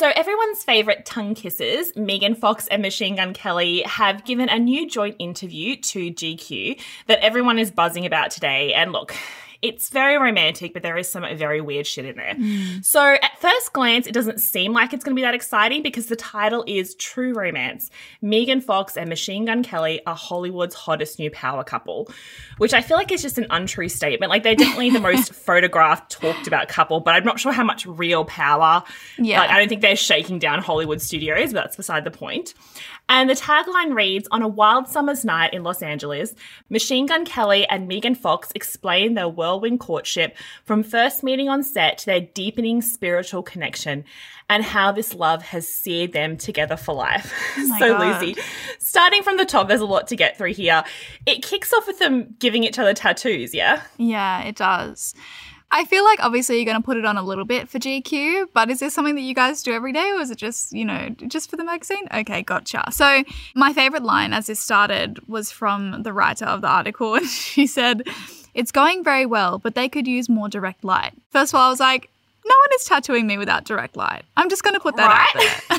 So, 0.00 0.10
everyone's 0.16 0.64
favourite 0.64 1.04
tongue 1.04 1.34
kissers, 1.34 1.94
Megan 1.94 2.34
Fox 2.34 2.66
and 2.68 2.80
Machine 2.80 3.16
Gun 3.16 3.34
Kelly, 3.34 3.82
have 3.82 4.24
given 4.24 4.48
a 4.48 4.58
new 4.58 4.88
joint 4.88 5.14
interview 5.18 5.76
to 5.76 6.10
GQ 6.10 6.80
that 7.06 7.18
everyone 7.22 7.58
is 7.58 7.70
buzzing 7.70 8.06
about 8.06 8.30
today. 8.30 8.72
And 8.72 8.92
look, 8.92 9.14
it's 9.62 9.90
very 9.90 10.16
romantic, 10.16 10.72
but 10.72 10.82
there 10.82 10.96
is 10.96 11.08
some 11.08 11.24
very 11.36 11.60
weird 11.60 11.86
shit 11.86 12.06
in 12.06 12.16
there. 12.16 12.34
Mm. 12.34 12.84
So, 12.84 13.02
at 13.02 13.38
first 13.38 13.72
glance, 13.72 14.06
it 14.06 14.12
doesn't 14.12 14.40
seem 14.40 14.72
like 14.72 14.94
it's 14.94 15.04
going 15.04 15.14
to 15.14 15.20
be 15.20 15.24
that 15.24 15.34
exciting 15.34 15.82
because 15.82 16.06
the 16.06 16.16
title 16.16 16.64
is 16.66 16.94
True 16.94 17.34
Romance. 17.34 17.90
Megan 18.22 18.60
Fox 18.60 18.96
and 18.96 19.08
Machine 19.08 19.44
Gun 19.44 19.62
Kelly 19.62 20.00
are 20.06 20.14
Hollywood's 20.14 20.74
hottest 20.74 21.18
new 21.18 21.30
power 21.30 21.62
couple, 21.62 22.10
which 22.56 22.72
I 22.72 22.80
feel 22.80 22.96
like 22.96 23.12
is 23.12 23.20
just 23.20 23.36
an 23.36 23.46
untrue 23.50 23.88
statement. 23.90 24.30
Like, 24.30 24.42
they're 24.42 24.54
definitely 24.54 24.90
the 24.90 25.00
most 25.00 25.34
photographed, 25.34 26.12
talked 26.12 26.46
about 26.46 26.68
couple, 26.68 27.00
but 27.00 27.14
I'm 27.14 27.24
not 27.24 27.38
sure 27.38 27.52
how 27.52 27.64
much 27.64 27.84
real 27.84 28.24
power. 28.24 28.82
Yeah. 29.18 29.40
Like, 29.40 29.50
I 29.50 29.58
don't 29.58 29.68
think 29.68 29.82
they're 29.82 29.96
shaking 29.96 30.38
down 30.38 30.62
Hollywood 30.62 31.02
studios, 31.02 31.52
but 31.52 31.64
that's 31.64 31.76
beside 31.76 32.04
the 32.04 32.10
point. 32.10 32.54
And 33.10 33.28
the 33.28 33.34
tagline 33.34 33.94
reads 33.94 34.28
On 34.30 34.40
a 34.40 34.48
wild 34.48 34.86
summer's 34.86 35.24
night 35.24 35.52
in 35.52 35.64
Los 35.64 35.82
Angeles, 35.82 36.32
Machine 36.68 37.06
Gun 37.06 37.24
Kelly 37.24 37.66
and 37.66 37.88
Megan 37.88 38.14
Fox 38.14 38.52
explain 38.54 39.14
their 39.14 39.28
whirlwind 39.50 39.80
courtship 39.80 40.36
from 40.64 40.82
first 40.82 41.22
meeting 41.22 41.48
on 41.48 41.62
set 41.62 41.98
to 41.98 42.06
their 42.06 42.20
deepening 42.20 42.80
spiritual 42.80 43.42
connection 43.42 44.04
and 44.48 44.64
how 44.64 44.92
this 44.92 45.14
love 45.14 45.42
has 45.42 45.66
seared 45.66 46.12
them 46.12 46.36
together 46.36 46.76
for 46.76 46.94
life. 46.94 47.32
Oh 47.60 47.66
my 47.66 47.78
so, 47.78 47.98
God. 47.98 48.22
Lucy, 48.22 48.40
starting 48.78 49.22
from 49.22 49.36
the 49.36 49.44
top, 49.44 49.68
there's 49.68 49.80
a 49.80 49.86
lot 49.86 50.08
to 50.08 50.16
get 50.16 50.38
through 50.38 50.54
here. 50.54 50.82
It 51.26 51.42
kicks 51.42 51.72
off 51.72 51.86
with 51.86 51.98
them 51.98 52.34
giving 52.38 52.64
each 52.64 52.78
other 52.78 52.94
tattoos, 52.94 53.54
yeah? 53.54 53.82
Yeah, 53.98 54.42
it 54.42 54.56
does. 54.56 55.14
I 55.72 55.84
feel 55.84 56.02
like 56.04 56.18
obviously 56.20 56.56
you're 56.56 56.64
going 56.64 56.80
to 56.80 56.84
put 56.84 56.96
it 56.96 57.04
on 57.04 57.16
a 57.16 57.22
little 57.22 57.44
bit 57.44 57.68
for 57.68 57.78
GQ, 57.78 58.46
but 58.52 58.70
is 58.70 58.80
this 58.80 58.92
something 58.92 59.14
that 59.14 59.20
you 59.20 59.34
guys 59.34 59.62
do 59.62 59.72
every 59.72 59.92
day 59.92 60.10
or 60.10 60.20
is 60.20 60.30
it 60.30 60.38
just, 60.38 60.72
you 60.72 60.84
know, 60.84 61.10
just 61.28 61.48
for 61.48 61.56
the 61.56 61.64
magazine? 61.64 62.08
Okay, 62.12 62.42
gotcha. 62.42 62.84
So, 62.90 63.22
my 63.54 63.72
favorite 63.72 64.02
line 64.02 64.32
as 64.32 64.46
this 64.46 64.58
started 64.58 65.20
was 65.28 65.52
from 65.52 66.02
the 66.02 66.12
writer 66.12 66.46
of 66.46 66.62
the 66.62 66.68
article, 66.68 67.14
and 67.16 67.26
she 67.26 67.66
said, 67.66 68.02
It's 68.54 68.72
going 68.72 69.04
very 69.04 69.26
well, 69.26 69.58
but 69.58 69.74
they 69.74 69.88
could 69.88 70.06
use 70.06 70.28
more 70.28 70.48
direct 70.48 70.84
light. 70.84 71.12
First 71.30 71.52
of 71.52 71.58
all, 71.58 71.66
I 71.66 71.70
was 71.70 71.80
like, 71.80 72.10
no 72.44 72.54
one 72.54 72.70
is 72.74 72.84
tattooing 72.84 73.26
me 73.26 73.38
without 73.38 73.64
direct 73.64 73.96
light. 73.96 74.22
I'm 74.36 74.48
just 74.48 74.62
going 74.62 74.74
to 74.74 74.80
put 74.80 74.96
that 74.96 75.28
out 75.34 75.78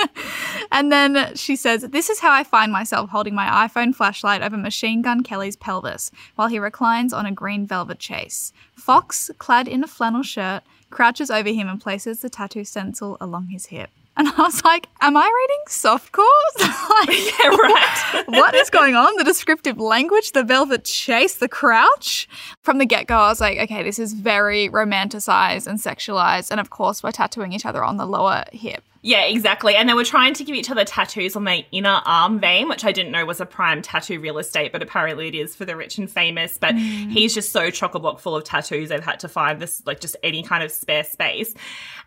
there. 0.00 0.08
and 0.72 0.92
then 0.92 1.34
she 1.36 1.56
says, 1.56 1.82
This 1.82 2.10
is 2.10 2.20
how 2.20 2.32
I 2.32 2.44
find 2.44 2.72
myself 2.72 3.10
holding 3.10 3.34
my 3.34 3.66
iPhone 3.66 3.94
flashlight 3.94 4.42
over 4.42 4.56
Machine 4.56 5.02
Gun 5.02 5.22
Kelly's 5.22 5.56
pelvis 5.56 6.10
while 6.34 6.48
he 6.48 6.58
reclines 6.58 7.12
on 7.12 7.24
a 7.24 7.32
green 7.32 7.66
velvet 7.66 7.98
chase. 7.98 8.52
Fox, 8.74 9.30
clad 9.38 9.68
in 9.68 9.84
a 9.84 9.86
flannel 9.86 10.22
shirt, 10.22 10.62
crouches 10.90 11.30
over 11.30 11.48
him 11.48 11.68
and 11.68 11.80
places 11.80 12.20
the 12.20 12.28
tattoo 12.28 12.64
stencil 12.64 13.16
along 13.20 13.48
his 13.48 13.66
hip. 13.66 13.90
And 14.16 14.28
I 14.28 14.32
was 14.42 14.62
like, 14.64 14.88
am 15.00 15.16
I 15.16 15.24
reading 15.24 15.62
softcore? 15.68 16.26
like, 16.60 17.08
Yeah, 17.42 17.48
right. 17.48 18.24
what 18.28 18.54
is 18.54 18.68
going 18.68 18.94
on? 18.94 19.16
The 19.16 19.24
descriptive 19.24 19.78
language, 19.78 20.32
the 20.32 20.42
velvet 20.42 20.84
chase, 20.84 21.36
the 21.36 21.48
crouch. 21.48 22.28
From 22.60 22.78
the 22.78 22.84
get 22.84 23.06
go, 23.06 23.16
I 23.16 23.28
was 23.28 23.40
like, 23.40 23.58
okay, 23.58 23.82
this 23.82 23.98
is 23.98 24.12
very 24.12 24.68
romanticized 24.68 25.66
and 25.66 25.78
sexualized. 25.78 26.50
And 26.50 26.60
of 26.60 26.68
course, 26.70 27.02
we're 27.02 27.12
tattooing 27.12 27.52
each 27.52 27.64
other 27.64 27.82
on 27.82 27.96
the 27.96 28.06
lower 28.06 28.44
hip. 28.52 28.84
Yeah, 29.04 29.24
exactly. 29.24 29.74
And 29.74 29.88
they 29.88 29.94
were 29.94 30.04
trying 30.04 30.32
to 30.34 30.44
give 30.44 30.54
each 30.54 30.70
other 30.70 30.84
tattoos 30.84 31.34
on 31.34 31.42
their 31.42 31.64
inner 31.72 32.00
arm 32.04 32.38
vein, 32.38 32.68
which 32.68 32.84
I 32.84 32.92
didn't 32.92 33.10
know 33.10 33.26
was 33.26 33.40
a 33.40 33.46
prime 33.46 33.82
tattoo 33.82 34.20
real 34.20 34.38
estate, 34.38 34.70
but 34.70 34.80
apparently 34.80 35.26
it 35.26 35.34
is 35.34 35.56
for 35.56 35.64
the 35.64 35.74
rich 35.74 35.98
and 35.98 36.08
famous. 36.08 36.56
But 36.56 36.76
mm. 36.76 37.10
he's 37.10 37.34
just 37.34 37.50
so 37.50 37.68
chock 37.70 37.96
a 37.96 37.98
block 37.98 38.20
full 38.20 38.36
of 38.36 38.44
tattoos, 38.44 38.90
they've 38.90 39.02
had 39.02 39.18
to 39.20 39.28
find 39.28 39.60
this, 39.60 39.82
like, 39.86 39.98
just 39.98 40.16
any 40.22 40.44
kind 40.44 40.62
of 40.62 40.70
spare 40.70 41.02
space. 41.02 41.52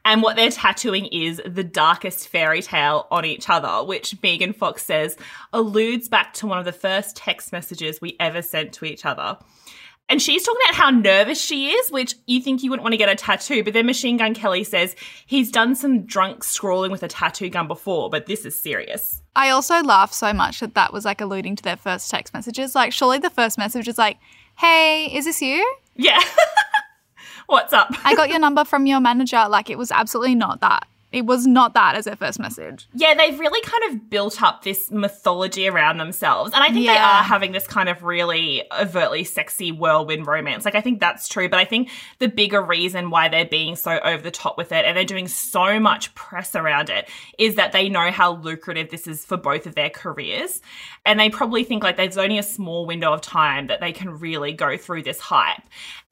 And 0.06 0.22
what 0.22 0.38
they're 0.38 0.50
tattooing 0.50 1.08
is 1.08 1.42
the 1.46 1.66
darkest 1.66 2.30
fairy 2.30 2.62
tale 2.62 3.08
on 3.12 3.26
each 3.26 3.50
other, 3.50 3.86
which 3.86 4.16
Megan 4.24 4.54
Fox 4.54 4.86
says 4.86 5.18
alludes 5.52 6.08
back 6.08 6.34
to 6.36 6.48
one 6.48 6.60
of 6.60 6.66
the 6.66 6.72
first 6.72 7.18
text 7.18 7.52
messages 7.52 8.00
we 8.00 8.16
ever 8.22 8.42
sent 8.42 8.72
to 8.74 8.86
each 8.86 9.06
other. 9.06 9.38
And 10.08 10.22
she's 10.22 10.44
talking 10.44 10.62
about 10.70 10.76
how 10.76 10.90
nervous 10.92 11.42
she 11.42 11.72
is, 11.72 11.92
which 11.92 12.14
you 12.28 12.40
think 12.40 12.62
you 12.62 12.70
wouldn't 12.70 12.84
want 12.84 12.94
to 12.94 12.98
get 12.98 13.10
a 13.10 13.16
tattoo. 13.16 13.64
But 13.64 13.74
then 13.74 13.88
Machine 13.88 14.18
Gun 14.18 14.36
Kelly 14.36 14.64
says 14.64 14.96
he's 15.26 15.50
done 15.50 15.74
some 15.74 16.04
drunk 16.06 16.44
scrawling 16.44 16.92
with 16.92 17.02
a 17.02 17.08
tattoo 17.08 17.50
gun 17.50 17.68
before, 17.68 18.12
but 18.12 18.28
this 18.28 18.46
is 18.46 18.58
serious. 18.58 19.24
I 19.36 19.50
also 19.50 19.82
laughed 19.82 20.14
so 20.14 20.32
much 20.32 20.60
that 20.60 20.76
that 20.76 20.94
was 20.94 21.06
like 21.06 21.22
alluding 21.22 21.56
to 21.56 21.64
their 21.64 21.76
first 21.76 22.12
text 22.12 22.34
messages. 22.36 22.76
Like, 22.76 22.94
surely 22.94 23.18
the 23.18 23.32
first 23.32 23.58
message 23.58 23.88
is 23.88 23.98
like, 23.98 24.18
hey, 24.58 25.08
is 25.08 25.26
this 25.26 25.42
you? 25.42 25.76
Yeah. 25.96 26.22
What's 27.48 27.74
up? 27.74 27.94
I 28.04 28.16
got 28.16 28.30
your 28.30 28.40
number 28.40 28.64
from 28.64 28.86
your 28.86 29.00
manager. 29.00 29.48
Like, 29.50 29.72
it 29.72 29.78
was 29.78 29.92
absolutely 29.92 30.36
not 30.36 30.62
that. 30.62 30.88
It 31.16 31.26
was 31.26 31.48
not 31.48 31.74
that 31.76 31.96
as 31.96 32.04
their 32.04 32.18
first 32.18 32.40
message. 32.40 32.90
Yeah, 32.94 33.14
they've 33.14 33.40
really 33.40 33.62
kind 33.62 33.84
of 33.90 34.10
built 34.10 34.42
up 34.42 34.64
this 34.66 34.92
mythology 34.92 35.66
around 35.66 35.98
themselves. 35.98 36.52
And 36.54 36.62
I 36.62 36.74
think 36.74 36.88
they 36.88 36.98
are 36.98 37.24
having 37.24 37.54
this 37.54 37.66
kind 37.66 37.88
of 37.88 38.04
really 38.04 38.64
overtly 38.78 39.24
sexy 39.24 39.72
whirlwind 39.72 40.28
romance. 40.28 40.66
Like, 40.66 40.76
I 40.76 40.82
think 40.82 41.00
that's 41.00 41.30
true. 41.30 41.48
But 41.48 41.60
I 41.60 41.64
think 41.64 41.90
the 42.20 42.28
bigger 42.28 42.62
reason 42.62 43.12
why 43.12 43.30
they're 43.30 43.46
being 43.46 43.78
so 43.78 43.98
over 44.04 44.22
the 44.22 44.30
top 44.30 44.58
with 44.58 44.74
it 44.74 44.84
and 44.84 44.98
they're 44.98 45.06
doing 45.06 45.30
so 45.30 45.80
much 45.80 46.14
press 46.16 46.54
around 46.54 46.90
it 46.90 47.10
is 47.40 47.56
that 47.56 47.72
they 47.72 47.88
know 47.88 48.12
how 48.12 48.36
lucrative 48.36 48.90
this 48.90 49.08
is 49.08 49.24
for 49.24 49.38
both 49.38 49.66
of 49.66 49.76
their 49.76 49.90
careers. 49.90 50.60
And 51.06 51.18
they 51.18 51.30
probably 51.30 51.64
think 51.64 51.82
like 51.82 51.96
there's 51.96 52.18
only 52.18 52.40
a 52.40 52.44
small 52.44 52.86
window 52.86 53.14
of 53.14 53.22
time 53.22 53.68
that 53.68 53.80
they 53.80 53.94
can 53.94 54.20
really 54.20 54.52
go 54.52 54.76
through 54.76 55.04
this 55.04 55.22
hype. 55.22 55.62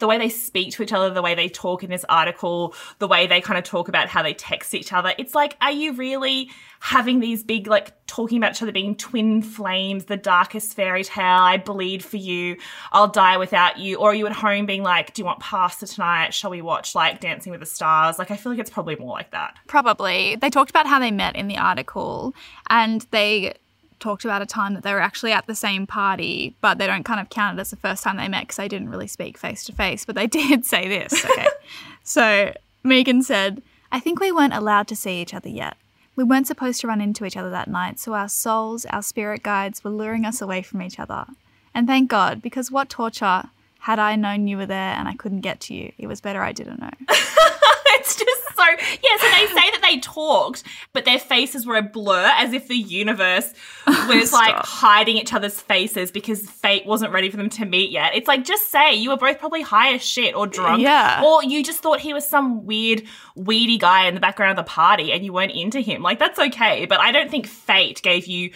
The 0.03 0.07
way 0.07 0.17
they 0.17 0.27
speak 0.27 0.74
to 0.74 0.83
each 0.83 0.91
other, 0.91 1.12
the 1.12 1.22
way 1.22 1.33
they 1.33 1.48
talk 1.48 1.81
in 1.81 1.89
this 1.89 2.03
article, 2.10 2.75
the 3.00 3.07
way 3.07 3.25
they 3.25 3.39
kind 3.39 3.57
of 3.57 3.63
talk 3.63 3.88
about 3.88 4.10
how 4.10 4.22
they 4.22 4.33
text 4.33 4.74
each 4.74 4.91
other. 4.91 5.13
It's 5.17 5.33
like, 5.33 5.55
are 5.62 5.72
you 5.72 5.93
really 5.93 6.50
having 6.81 7.22
these 7.22 7.41
big, 7.41 7.67
like, 7.67 7.93
talking 8.05 8.38
about 8.38 8.51
each 8.51 8.62
other 8.62 8.74
being 8.74 8.98
twin 8.98 9.41
flames, 9.41 10.03
the 10.03 10.17
darkest 10.17 10.75
fairy 10.75 11.05
tale, 11.05 11.24
I 11.24 11.55
bleed 11.55 12.03
for 12.03 12.17
you, 12.17 12.57
I'll 12.91 13.07
die 13.07 13.38
without 13.38 13.79
you? 13.79 13.95
Or 13.95 14.12
are 14.12 14.13
you 14.13 14.27
at 14.27 14.33
home 14.33 14.65
being 14.65 14.83
like, 14.83 15.13
do 15.13 15.22
you 15.22 15.25
want 15.25 15.39
pasta 15.39 15.88
tonight? 15.88 16.33
Shall 16.33 16.51
we 16.51 16.62
watch, 16.62 16.95
like, 16.95 17.22
Dancing 17.22 17.51
with 17.51 17.62
the 17.62 17.65
Stars? 17.65 18.19
Like, 18.19 18.29
I 18.29 18.36
feel 18.36 18.51
like 18.51 18.60
it's 18.60 18.69
probably 18.69 18.98
more 18.98 19.13
like 19.13 19.31
that. 19.31 19.55
Probably. 19.67 20.36
They 20.36 20.50
talked 20.50 20.69
about 20.69 20.86
how 20.86 21.00
they 21.00 21.12
met 21.12 21.38
in 21.38 21.48
the 21.48 21.57
article 21.57 22.36
and 22.69 23.07
they 23.12 23.53
talked 24.03 24.25
about 24.25 24.41
a 24.41 24.45
time 24.45 24.74
that 24.74 24.83
they 24.83 24.93
were 24.93 25.00
actually 25.00 25.31
at 25.31 25.48
the 25.48 25.55
same 25.55 25.88
party, 25.88 26.55
but 26.62 26.77
they 26.77 26.86
don't 26.86 27.03
kind 27.03 27.19
of 27.19 27.29
count 27.29 27.57
it 27.57 27.62
as 27.62 27.69
the 27.69 27.77
first 27.77 28.03
time 28.03 28.17
they 28.17 28.27
met 28.27 28.43
because 28.43 28.57
they 28.57 28.67
didn't 28.67 28.89
really 28.89 29.07
speak 29.07 29.38
face 29.38 29.63
to 29.63 29.72
face. 29.72 30.05
But 30.05 30.15
they 30.15 30.27
did 30.41 30.65
say 30.65 30.88
this. 30.88 31.25
Okay. 31.25 31.48
so 32.03 32.53
Megan 32.83 33.24
said, 33.24 33.63
I 33.91 34.00
think 34.00 34.19
we 34.19 34.31
weren't 34.31 34.53
allowed 34.53 34.88
to 34.89 34.95
see 34.95 35.22
each 35.22 35.33
other 35.33 35.50
yet. 35.50 35.77
We 36.15 36.24
weren't 36.24 36.48
supposed 36.48 36.81
to 36.81 36.88
run 36.88 37.01
into 37.01 37.25
each 37.25 37.38
other 37.38 37.50
that 37.50 37.67
night, 37.67 38.00
so 38.00 38.13
our 38.13 38.29
souls, 38.29 38.86
our 38.86 39.01
spirit 39.01 39.41
guides, 39.41 39.83
were 39.83 39.89
luring 39.89 40.25
us 40.25 40.41
away 40.41 40.62
from 40.62 40.81
each 40.81 41.00
other. 41.00 41.25
And 41.74 41.88
thank 41.88 42.10
God, 42.10 42.41
because 42.41 42.69
what 42.69 42.89
torture 42.89 43.45
had 43.79 43.98
I 43.98 44.15
known 44.15 44.48
you 44.48 44.57
were 44.57 44.67
there 44.67 44.93
and 44.93 45.07
I 45.07 45.15
couldn't 45.15 45.41
get 45.41 45.60
to 45.62 45.74
you? 45.74 45.91
It 45.98 46.07
was 46.07 46.22
better 46.22 46.41
I 46.43 46.51
didn't 46.51 46.79
know. 46.79 46.91
yeah 48.80 49.18
so 49.20 49.27
they 49.32 49.48
say 49.48 49.72
that 49.72 49.80
they 49.82 50.00
talked 50.00 50.63
but 50.94 51.06
their 51.06 51.20
faces 51.20 51.65
were 51.65 51.75
a 51.75 51.82
blur 51.82 52.30
as 52.36 52.53
if 52.53 52.68
the 52.68 52.75
universe 52.75 53.53
was 53.88 54.32
like 54.34 54.56
hiding 54.56 55.18
each 55.18 55.34
other's 55.34 55.60
faces 55.60 56.12
because 56.12 56.50
fate 56.50 56.86
wasn't 56.86 57.12
ready 57.12 57.30
for 57.30 57.38
them 57.38 57.50
to 57.50 57.65
meet 57.65 57.92
yet. 57.92 58.15
It's 58.15 58.27
like 58.27 58.44
just 58.46 58.70
say 58.72 58.94
you 58.94 59.10
were 59.10 59.18
both 59.18 59.39
probably 59.39 59.62
high 59.62 59.94
as 59.94 60.01
shit 60.03 60.36
or 60.36 60.48
drunk 60.48 60.82
Yeah. 60.82 61.22
or 61.25 61.44
you 61.44 61.63
just 61.63 61.80
thought 61.82 62.00
he 62.00 62.13
was 62.13 62.25
some 62.27 62.65
weird 62.65 63.03
weedy 63.36 63.77
guy 63.77 64.08
in 64.08 64.13
the 64.15 64.22
background 64.22 64.58
of 64.58 64.65
the 64.65 64.70
party 64.70 65.12
and 65.12 65.24
you 65.25 65.34
weren't 65.34 65.51
into 65.51 65.80
him. 65.82 66.01
Like 66.01 66.20
that's 66.20 66.39
okay 66.39 66.86
but 66.86 67.00
i 67.00 67.12
don't 67.12 67.30
think 67.32 67.48
fate 67.48 68.01
gave 68.01 68.25
you 68.27 68.51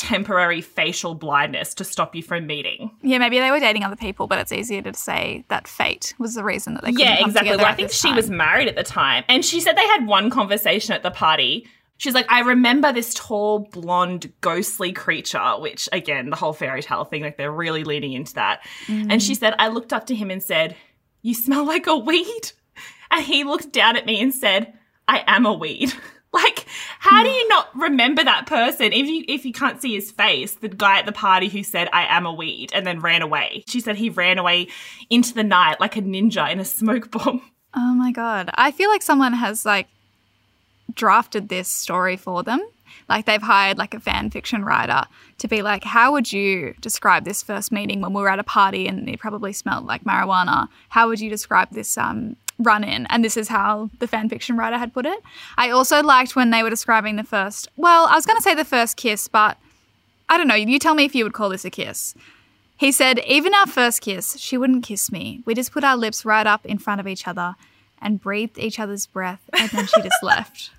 temporary 0.00 0.62
facial 0.62 1.14
blindness 1.14 1.74
to 1.74 1.84
stop 1.84 2.14
you 2.16 2.22
from 2.22 2.46
meeting 2.46 2.90
Yeah, 3.02 3.18
maybe 3.18 3.38
they 3.38 3.50
were 3.50 3.60
dating 3.60 3.84
other 3.84 3.96
people, 3.96 4.26
but 4.26 4.38
it's 4.38 4.50
easier 4.50 4.80
to 4.82 4.94
say 4.94 5.44
that 5.48 5.68
fate 5.68 6.14
was 6.18 6.34
the 6.34 6.42
reason 6.42 6.72
that 6.74 6.82
they 6.82 6.92
couldn't 6.92 7.06
yeah, 7.06 7.18
come 7.18 7.28
exactly. 7.28 7.50
together 7.50 7.62
Well, 7.64 7.72
I 7.72 7.76
think 7.76 7.90
she 7.92 8.08
time. 8.08 8.16
was 8.16 8.30
married 8.30 8.66
at 8.68 8.76
the 8.76 8.82
time. 8.82 9.24
And 9.28 9.44
she 9.44 9.60
said 9.60 9.76
they 9.76 9.86
had 9.86 10.06
one 10.06 10.30
conversation 10.30 10.94
at 10.94 11.02
the 11.02 11.10
party. 11.10 11.66
She's 11.98 12.14
like, 12.14 12.24
I 12.32 12.40
remember 12.40 12.92
this 12.94 13.12
tall, 13.12 13.68
blonde, 13.72 14.32
ghostly 14.40 14.92
creature, 14.92 15.56
which 15.58 15.86
again, 15.92 16.30
the 16.30 16.36
whole 16.36 16.54
fairy 16.54 16.82
tale 16.82 17.04
thing, 17.04 17.20
like 17.22 17.36
they're 17.36 17.52
really 17.52 17.84
leaning 17.84 18.14
into 18.14 18.32
that. 18.34 18.66
And 18.88 19.22
she 19.22 19.34
said, 19.34 19.54
I 19.58 19.68
looked 19.68 19.92
up 19.92 20.06
to 20.06 20.14
him 20.14 20.30
and 20.30 20.42
said, 20.42 20.76
You 21.20 21.34
smell 21.34 21.64
like 21.66 21.86
a 21.86 21.96
weed. 21.98 22.52
And 23.10 23.22
he 23.24 23.44
looked 23.44 23.72
down 23.72 23.96
at 23.96 24.06
me 24.06 24.18
and 24.22 24.32
said, 24.32 24.72
I 25.06 25.22
am 25.26 25.44
a 25.44 25.52
weed. 25.52 25.92
How 27.00 27.22
do 27.22 27.30
you 27.30 27.48
not 27.48 27.74
remember 27.74 28.22
that 28.22 28.44
person 28.44 28.92
if 28.92 29.06
you 29.06 29.24
if 29.26 29.46
you 29.46 29.54
can't 29.54 29.80
see 29.80 29.94
his 29.94 30.10
face? 30.10 30.52
The 30.52 30.68
guy 30.68 30.98
at 30.98 31.06
the 31.06 31.12
party 31.12 31.48
who 31.48 31.62
said, 31.62 31.88
"I 31.94 32.04
am 32.14 32.26
a 32.26 32.32
weed," 32.32 32.72
and 32.74 32.86
then 32.86 33.00
ran 33.00 33.22
away. 33.22 33.64
She 33.66 33.80
said 33.80 33.96
he 33.96 34.10
ran 34.10 34.36
away 34.36 34.68
into 35.08 35.32
the 35.32 35.42
night 35.42 35.80
like 35.80 35.96
a 35.96 36.02
ninja 36.02 36.52
in 36.52 36.60
a 36.60 36.64
smoke 36.64 37.10
bomb. 37.10 37.42
Oh 37.72 37.94
my 37.94 38.10
god. 38.10 38.50
I 38.54 38.72
feel 38.72 38.90
like 38.90 39.00
someone 39.00 39.32
has 39.32 39.64
like 39.64 39.86
drafted 40.92 41.48
this 41.48 41.68
story 41.68 42.16
for 42.16 42.42
them. 42.42 42.60
Like 43.08 43.26
they've 43.26 43.42
hired 43.42 43.78
like 43.78 43.94
a 43.94 44.00
fan 44.00 44.30
fiction 44.30 44.64
writer 44.64 45.04
to 45.38 45.48
be 45.48 45.62
like, 45.62 45.84
how 45.84 46.12
would 46.12 46.32
you 46.32 46.74
describe 46.80 47.24
this 47.24 47.42
first 47.42 47.72
meeting 47.72 48.00
when 48.00 48.12
we 48.12 48.22
were 48.22 48.28
at 48.28 48.38
a 48.38 48.44
party 48.44 48.86
and 48.86 49.08
it 49.08 49.18
probably 49.18 49.52
smelled 49.52 49.86
like 49.86 50.04
marijuana? 50.04 50.68
How 50.90 51.08
would 51.08 51.20
you 51.20 51.30
describe 51.30 51.70
this 51.70 51.96
um, 51.98 52.36
run 52.58 52.84
in? 52.84 53.06
And 53.06 53.24
this 53.24 53.36
is 53.36 53.48
how 53.48 53.90
the 53.98 54.06
fan 54.06 54.28
fiction 54.28 54.56
writer 54.56 54.78
had 54.78 54.92
put 54.92 55.06
it. 55.06 55.20
I 55.56 55.70
also 55.70 56.02
liked 56.02 56.36
when 56.36 56.50
they 56.50 56.62
were 56.62 56.70
describing 56.70 57.16
the 57.16 57.24
first, 57.24 57.68
well, 57.76 58.06
I 58.06 58.14
was 58.14 58.26
going 58.26 58.38
to 58.38 58.42
say 58.42 58.54
the 58.54 58.64
first 58.64 58.96
kiss, 58.96 59.28
but 59.28 59.58
I 60.28 60.38
don't 60.38 60.48
know. 60.48 60.54
You 60.54 60.78
tell 60.78 60.94
me 60.94 61.04
if 61.04 61.14
you 61.14 61.24
would 61.24 61.32
call 61.32 61.48
this 61.48 61.64
a 61.64 61.70
kiss. 61.70 62.14
He 62.76 62.92
said, 62.92 63.18
even 63.26 63.52
our 63.52 63.66
first 63.66 64.00
kiss, 64.00 64.38
she 64.38 64.56
wouldn't 64.56 64.84
kiss 64.84 65.12
me. 65.12 65.42
We 65.44 65.54
just 65.54 65.70
put 65.70 65.84
our 65.84 65.96
lips 65.96 66.24
right 66.24 66.46
up 66.46 66.64
in 66.64 66.78
front 66.78 67.00
of 67.00 67.06
each 67.06 67.28
other 67.28 67.56
and 68.00 68.20
breathed 68.20 68.58
each 68.58 68.80
other's 68.80 69.06
breath, 69.06 69.42
and 69.52 69.68
then 69.70 69.86
she 69.86 70.00
just 70.00 70.16
left. 70.22 70.70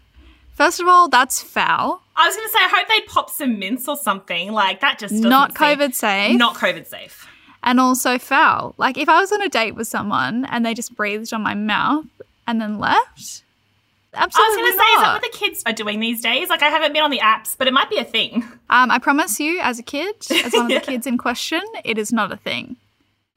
First 0.54 0.80
of 0.80 0.88
all, 0.88 1.08
that's 1.10 1.42
foul. 1.42 2.02
I 2.16 2.28
was 2.28 2.36
going 2.36 2.48
to 2.48 2.52
say, 2.52 2.60
I 2.60 2.68
hope 2.70 2.88
they 2.88 3.02
pop 3.02 3.30
some 3.30 3.58
mints 3.58 3.88
or 3.88 3.98
something. 3.98 4.52
Like 4.52 4.82
that 4.82 5.00
just 5.00 5.14
doesn't 5.14 5.30
Not 5.30 5.56
COVID 5.56 5.96
safe. 5.96 6.38
Not 6.38 6.56
COVID 6.56 6.86
safe. 6.86 7.28
And 7.64 7.80
also 7.80 8.18
foul. 8.18 8.76
Like 8.78 8.98
if 8.98 9.10
I 9.10 9.20
was 9.20 9.32
on 9.32 9.42
a 9.42 9.50
date 9.50 9.76
with 9.76 9.88
someone 9.88 10.46
and 10.46 10.66
they 10.66 10.74
just 10.74 10.96
breathed 10.96 11.34
on 11.34 11.42
my 11.42 11.54
mouth 11.54 12.06
and 12.48 12.62
then 12.62 12.80
left, 12.80 13.44
Absolutely. 14.14 14.44
I 14.44 14.50
was 14.50 14.58
going 14.58 14.72
to 14.72 14.78
say, 14.78 14.92
is 14.92 15.02
that 15.02 15.14
what 15.14 15.32
the 15.32 15.38
kids 15.38 15.64
are 15.66 15.74
doing 15.74 16.00
these 16.00 16.22
days? 16.22 16.50
Like, 16.50 16.62
I 16.62 16.68
haven't 16.68 16.92
been 16.92 17.04
on 17.04 17.12
the 17.12 17.20
apps, 17.20 17.56
but 17.58 17.68
it 17.68 17.74
might 17.74 17.90
be 17.90 17.98
a 17.98 18.04
thing. 18.04 18.44
Um, 18.70 18.92
I 18.92 19.00
promise 19.00 19.40
you, 19.40 19.60
as 19.60 19.80
a 19.80 19.84
kid, 19.84 20.16
as 20.32 20.54
one 20.54 20.72
of 20.72 20.82
the 20.82 20.86
kids 20.86 21.08
in 21.08 21.18
question, 21.18 21.62
it 21.84 21.98
is 21.98 22.12
not 22.12 22.32
a 22.32 22.38
thing. 22.38 22.76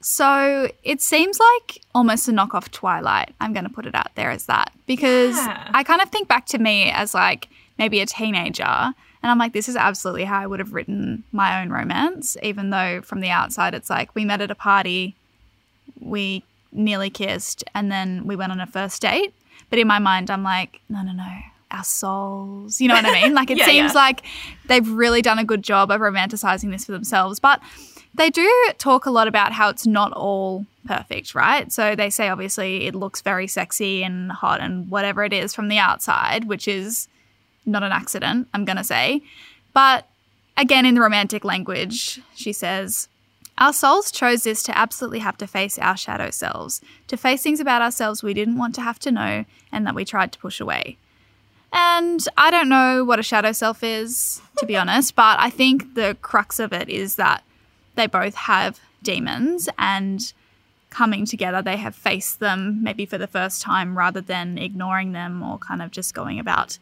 So 0.06 0.68
it 0.82 1.00
seems 1.00 1.38
like 1.40 1.80
almost 1.94 2.28
a 2.28 2.30
knockoff 2.30 2.70
Twilight. 2.70 3.34
I'm 3.40 3.54
going 3.54 3.64
to 3.64 3.70
put 3.72 3.86
it 3.86 3.94
out 3.94 4.14
there 4.16 4.30
as 4.30 4.44
that 4.46 4.70
because 4.86 5.34
Yeah. 5.34 5.70
I 5.72 5.82
kind 5.82 6.02
of 6.02 6.10
think 6.10 6.28
back 6.28 6.44
to 6.46 6.58
me 6.58 6.90
as 6.90 7.14
like 7.14 7.48
maybe 7.78 8.00
a 8.00 8.06
teenager, 8.06 8.64
and 8.64 8.94
I'm 9.30 9.38
like, 9.38 9.54
this 9.54 9.66
is 9.66 9.76
absolutely 9.76 10.24
how 10.24 10.38
I 10.40 10.46
would 10.46 10.58
have 10.58 10.74
written 10.74 11.24
my 11.32 11.62
own 11.62 11.70
romance. 11.70 12.36
Even 12.42 12.68
though 12.68 13.00
from 13.00 13.20
the 13.20 13.30
outside, 13.30 13.72
it's 13.74 13.88
like 13.88 14.14
we 14.14 14.26
met 14.26 14.42
at 14.42 14.50
a 14.50 14.54
party, 14.54 15.16
we 15.98 16.44
nearly 16.70 17.08
kissed, 17.08 17.64
and 17.74 17.90
then 17.90 18.26
we 18.26 18.36
went 18.36 18.52
on 18.52 18.60
a 18.60 18.66
first 18.66 19.00
date. 19.00 19.32
But 19.70 19.78
in 19.78 19.86
my 19.88 19.98
mind, 20.00 20.30
I'm 20.30 20.42
like, 20.42 20.80
no, 20.90 21.00
no, 21.02 21.12
no. 21.12 21.26
Our 21.70 21.82
souls, 21.82 22.78
you 22.80 22.88
know 22.88 22.94
what 22.94 23.06
I 23.06 23.22
mean? 23.22 23.32
Like, 23.32 23.50
it 23.50 23.56
Yeah, 23.58 23.64
seems 23.64 23.94
yeah. 23.94 23.98
like 24.00 24.22
they've 24.66 24.86
really 24.86 25.22
done 25.22 25.38
a 25.38 25.44
good 25.44 25.62
job 25.64 25.90
of 25.90 26.00
romanticizing 26.02 26.70
this 26.70 26.84
for 26.84 26.92
themselves. 26.92 27.40
But 27.40 27.60
they 28.14 28.30
do 28.30 28.48
talk 28.78 29.06
a 29.06 29.10
lot 29.10 29.28
about 29.28 29.52
how 29.52 29.68
it's 29.68 29.86
not 29.86 30.12
all 30.12 30.66
perfect, 30.86 31.34
right? 31.34 31.72
So 31.72 31.94
they 31.96 32.10
say 32.10 32.28
obviously 32.28 32.86
it 32.86 32.94
looks 32.94 33.20
very 33.20 33.46
sexy 33.46 34.02
and 34.02 34.30
hot 34.30 34.60
and 34.60 34.88
whatever 34.90 35.24
it 35.24 35.32
is 35.32 35.54
from 35.54 35.68
the 35.68 35.78
outside, 35.78 36.44
which 36.44 36.68
is 36.68 37.08
not 37.66 37.82
an 37.82 37.92
accident, 37.92 38.48
I'm 38.54 38.64
going 38.64 38.76
to 38.76 38.84
say. 38.84 39.22
But 39.72 40.08
again, 40.56 40.86
in 40.86 40.94
the 40.94 41.00
romantic 41.00 41.44
language, 41.44 42.20
she 42.34 42.52
says, 42.52 43.08
Our 43.58 43.72
souls 43.72 44.12
chose 44.12 44.44
this 44.44 44.62
to 44.64 44.78
absolutely 44.78 45.20
have 45.20 45.38
to 45.38 45.46
face 45.46 45.78
our 45.78 45.96
shadow 45.96 46.30
selves, 46.30 46.80
to 47.08 47.16
face 47.16 47.42
things 47.42 47.60
about 47.60 47.82
ourselves 47.82 48.22
we 48.22 48.34
didn't 48.34 48.58
want 48.58 48.74
to 48.76 48.82
have 48.82 48.98
to 49.00 49.10
know 49.10 49.44
and 49.72 49.86
that 49.86 49.94
we 49.94 50.04
tried 50.04 50.32
to 50.32 50.38
push 50.38 50.60
away. 50.60 50.98
And 51.72 52.24
I 52.36 52.52
don't 52.52 52.68
know 52.68 53.04
what 53.04 53.18
a 53.18 53.24
shadow 53.24 53.50
self 53.50 53.82
is, 53.82 54.40
to 54.58 54.66
be 54.66 54.76
honest, 54.76 55.16
but 55.16 55.40
I 55.40 55.50
think 55.50 55.94
the 55.94 56.16
crux 56.22 56.60
of 56.60 56.72
it 56.72 56.88
is 56.88 57.16
that 57.16 57.42
they 57.94 58.06
both 58.06 58.34
have 58.34 58.80
demons 59.02 59.68
and 59.78 60.32
coming 60.90 61.26
together, 61.26 61.60
they 61.60 61.76
have 61.76 61.94
faced 61.94 62.40
them 62.40 62.82
maybe 62.82 63.04
for 63.04 63.18
the 63.18 63.26
first 63.26 63.60
time 63.60 63.98
rather 63.98 64.20
than 64.20 64.56
ignoring 64.58 65.12
them 65.12 65.42
or 65.42 65.58
kind 65.58 65.82
of 65.82 65.90
just 65.90 66.14
going 66.14 66.38
about 66.38 66.78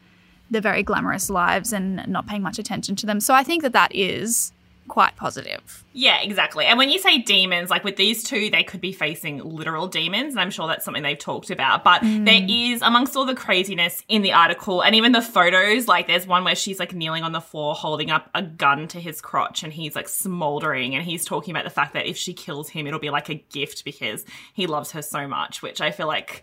their 0.51 0.61
very 0.61 0.83
glamorous 0.83 1.31
lives 1.31 1.73
and 1.73 2.07
not 2.07 2.27
paying 2.27 2.43
much 2.43 2.59
attention 2.59 2.95
to 2.97 3.07
them. 3.07 3.21
So 3.21 3.33
I 3.33 3.43
think 3.43 3.63
that 3.63 3.73
that 3.73 3.95
is 3.95 4.53
quite 4.89 5.17
positive. 5.17 5.85
Yeah, 5.93 6.21
exactly. 6.21 6.65
And 6.65 6.79
when 6.79 6.91
you 6.91 6.99
say 6.99 7.19
demons, 7.19 7.71
like 7.71 7.85
with 7.85 7.97
these 7.97 8.25
two, 8.25 8.51
they 8.51 8.63
could 8.63 8.81
be 8.81 8.93
facing 8.93 9.39
literal 9.39 9.87
demons. 9.87 10.35
And 10.35 10.41
I'm 10.41 10.51
sure 10.51 10.67
that's 10.67 10.85
something 10.85 11.03
they've 11.03 11.19
talked 11.19 11.51
about. 11.51 11.85
But 11.85 12.03
mm. 12.03 12.25
there 12.25 12.45
is, 12.49 12.83
amongst 12.83 13.17
all 13.17 13.25
the 13.25 13.35
craziness 13.35 14.03
in 14.09 14.23
the 14.23 14.33
article 14.33 14.83
and 14.83 14.95
even 14.95 15.13
the 15.13 15.23
photos, 15.23 15.89
like 15.89 16.07
there's 16.07 16.27
one 16.27 16.45
where 16.45 16.55
she's 16.55 16.79
like 16.79 16.95
kneeling 16.95 17.23
on 17.23 17.33
the 17.33 17.41
floor 17.41 17.75
holding 17.75 18.11
up 18.11 18.31
a 18.35 18.43
gun 18.43 18.89
to 18.89 19.01
his 19.01 19.21
crotch 19.21 19.63
and 19.63 19.73
he's 19.73 19.95
like 19.95 20.09
smoldering. 20.09 20.95
And 20.95 21.05
he's 21.05 21.25
talking 21.25 21.53
about 21.53 21.65
the 21.65 21.71
fact 21.71 21.95
that 21.95 22.07
if 22.07 22.17
she 22.17 22.35
kills 22.35 22.69
him, 22.69 22.87
it'll 22.87 23.01
be 23.01 23.11
like 23.11 23.29
a 23.29 23.35
gift 23.35 23.85
because 23.85 24.25
he 24.53 24.67
loves 24.67 24.93
her 24.93 25.03
so 25.03 25.29
much, 25.29 25.63
which 25.63 25.81
I 25.81 25.91
feel 25.91 26.07
like 26.07 26.43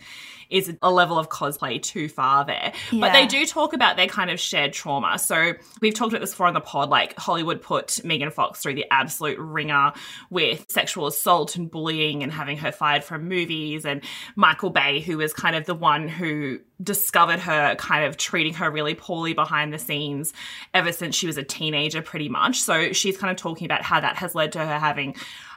is 0.49 0.75
a 0.81 0.91
level 0.91 1.19
of 1.19 1.29
cosplay 1.29 1.81
too 1.81 2.09
far 2.09 2.45
there. 2.45 2.73
Yeah. 2.91 2.99
But 3.01 3.13
they 3.13 3.27
do 3.27 3.45
talk 3.45 3.73
about 3.73 3.97
their 3.97 4.07
kind 4.07 4.31
of 4.31 4.39
shared 4.39 4.73
trauma. 4.73 5.19
So 5.19 5.53
we've 5.81 5.93
talked 5.93 6.11
about 6.11 6.21
this 6.21 6.31
before 6.31 6.47
on 6.47 6.53
the 6.53 6.61
pod, 6.61 6.89
like 6.89 7.17
Hollywood 7.17 7.61
put 7.61 8.03
Megan 8.03 8.31
Fox 8.31 8.59
through 8.59 8.75
the 8.75 8.85
absolute 8.91 9.37
ringer 9.37 9.93
with 10.29 10.65
sexual 10.69 11.07
assault 11.07 11.55
and 11.55 11.69
bullying 11.69 12.23
and 12.23 12.31
having 12.31 12.57
her 12.57 12.71
fired 12.71 13.03
from 13.03 13.27
movies. 13.27 13.85
And 13.85 14.01
Michael 14.35 14.71
Bay, 14.71 15.01
who 15.01 15.17
was 15.17 15.33
kind 15.33 15.55
of 15.55 15.65
the 15.65 15.75
one 15.75 16.07
who 16.07 16.59
discovered 16.81 17.39
her 17.39 17.75
kind 17.75 18.05
of 18.05 18.17
treating 18.17 18.53
her 18.53 18.71
really 18.71 18.95
poorly 18.95 19.33
behind 19.33 19.73
the 19.73 19.79
scenes 19.79 20.33
ever 20.73 20.91
since 20.91 21.15
she 21.15 21.27
was 21.27 21.37
a 21.37 21.43
teenager, 21.43 22.01
pretty 22.01 22.29
much. 22.29 22.61
So 22.61 22.93
she's 22.93 23.17
kind 23.17 23.31
of 23.31 23.37
talking 23.37 23.65
about 23.65 23.81
how 23.81 23.99
that 23.99 24.15
has 24.15 24.33
led 24.33 24.53
to 24.53 24.59
her 24.59 24.79
having 24.79 25.15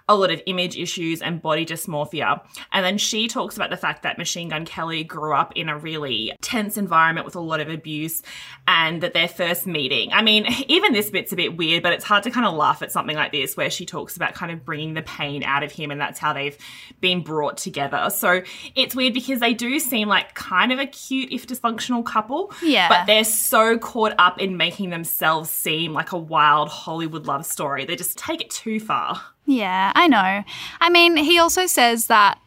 a 0.08 0.16
lot 0.16 0.30
of 0.30 0.42
image 0.46 0.76
issues 0.76 1.22
and 1.22 1.40
body 1.42 1.64
dysmorphia. 1.64 2.40
And 2.72 2.84
then 2.84 2.98
she 2.98 3.28
talks 3.28 3.56
about 3.56 3.70
the 3.70 3.76
fact 3.76 4.02
that 4.02 4.18
Machine 4.18 4.48
Gun 4.48 4.64
Kelly 4.64 5.04
grew 5.04 5.34
up 5.34 5.52
in 5.56 5.68
a 5.68 5.78
really 5.78 6.32
tense 6.40 6.76
environment 6.76 7.24
with 7.24 7.36
a 7.36 7.40
lot 7.40 7.60
of 7.60 7.68
abuse 7.68 8.22
and 8.66 9.02
that 9.02 9.14
their 9.14 9.28
first 9.28 9.66
meeting, 9.66 10.12
I 10.12 10.22
mean, 10.22 10.46
even 10.68 10.92
this 10.92 11.10
bit's 11.10 11.32
a 11.32 11.36
bit 11.36 11.56
weird, 11.56 11.82
but 11.82 11.92
it's 11.92 12.04
hard 12.04 12.24
to 12.24 12.30
kind 12.30 12.46
of 12.46 12.54
laugh 12.54 12.82
at 12.82 12.92
something 12.92 13.16
like 13.16 13.32
this 13.32 13.56
where 13.56 13.70
she 13.70 13.86
talks 13.86 14.16
about 14.16 14.34
kind 14.34 14.52
of 14.52 14.64
bringing 14.64 14.94
the 14.94 15.02
pain 15.02 15.42
out 15.42 15.62
of 15.62 15.72
him 15.72 15.90
and 15.90 16.00
that's 16.00 16.18
how 16.18 16.32
they've 16.32 16.56
been 17.00 17.22
brought 17.22 17.56
together. 17.56 18.10
So 18.10 18.42
it's 18.74 18.94
weird 18.94 19.14
because 19.14 19.40
they 19.40 19.54
do 19.54 19.78
seem 19.78 20.08
like 20.08 20.34
kind 20.34 20.72
of 20.72 20.78
a 20.78 20.86
cute, 20.86 21.32
if 21.32 21.46
dysfunctional 21.46 22.04
couple. 22.04 22.52
Yeah. 22.62 22.88
But 22.88 23.06
they're 23.06 23.24
so 23.24 23.78
caught 23.78 24.14
up 24.18 24.40
in 24.40 24.56
making 24.56 24.90
themselves 24.90 25.50
seem 25.50 25.92
like 25.92 26.12
a 26.12 26.18
wild 26.18 26.68
Hollywood 26.68 27.26
love 27.26 27.46
story. 27.46 27.84
They 27.84 27.96
just 27.96 28.18
take 28.18 28.40
it 28.40 28.50
too 28.50 28.80
far. 28.80 29.20
Yeah, 29.44 29.91
I 29.92 30.08
know. 30.08 30.44
I 30.80 30.90
mean, 30.90 31.16
he 31.16 31.38
also 31.38 31.66
says 31.66 32.06
that 32.06 32.38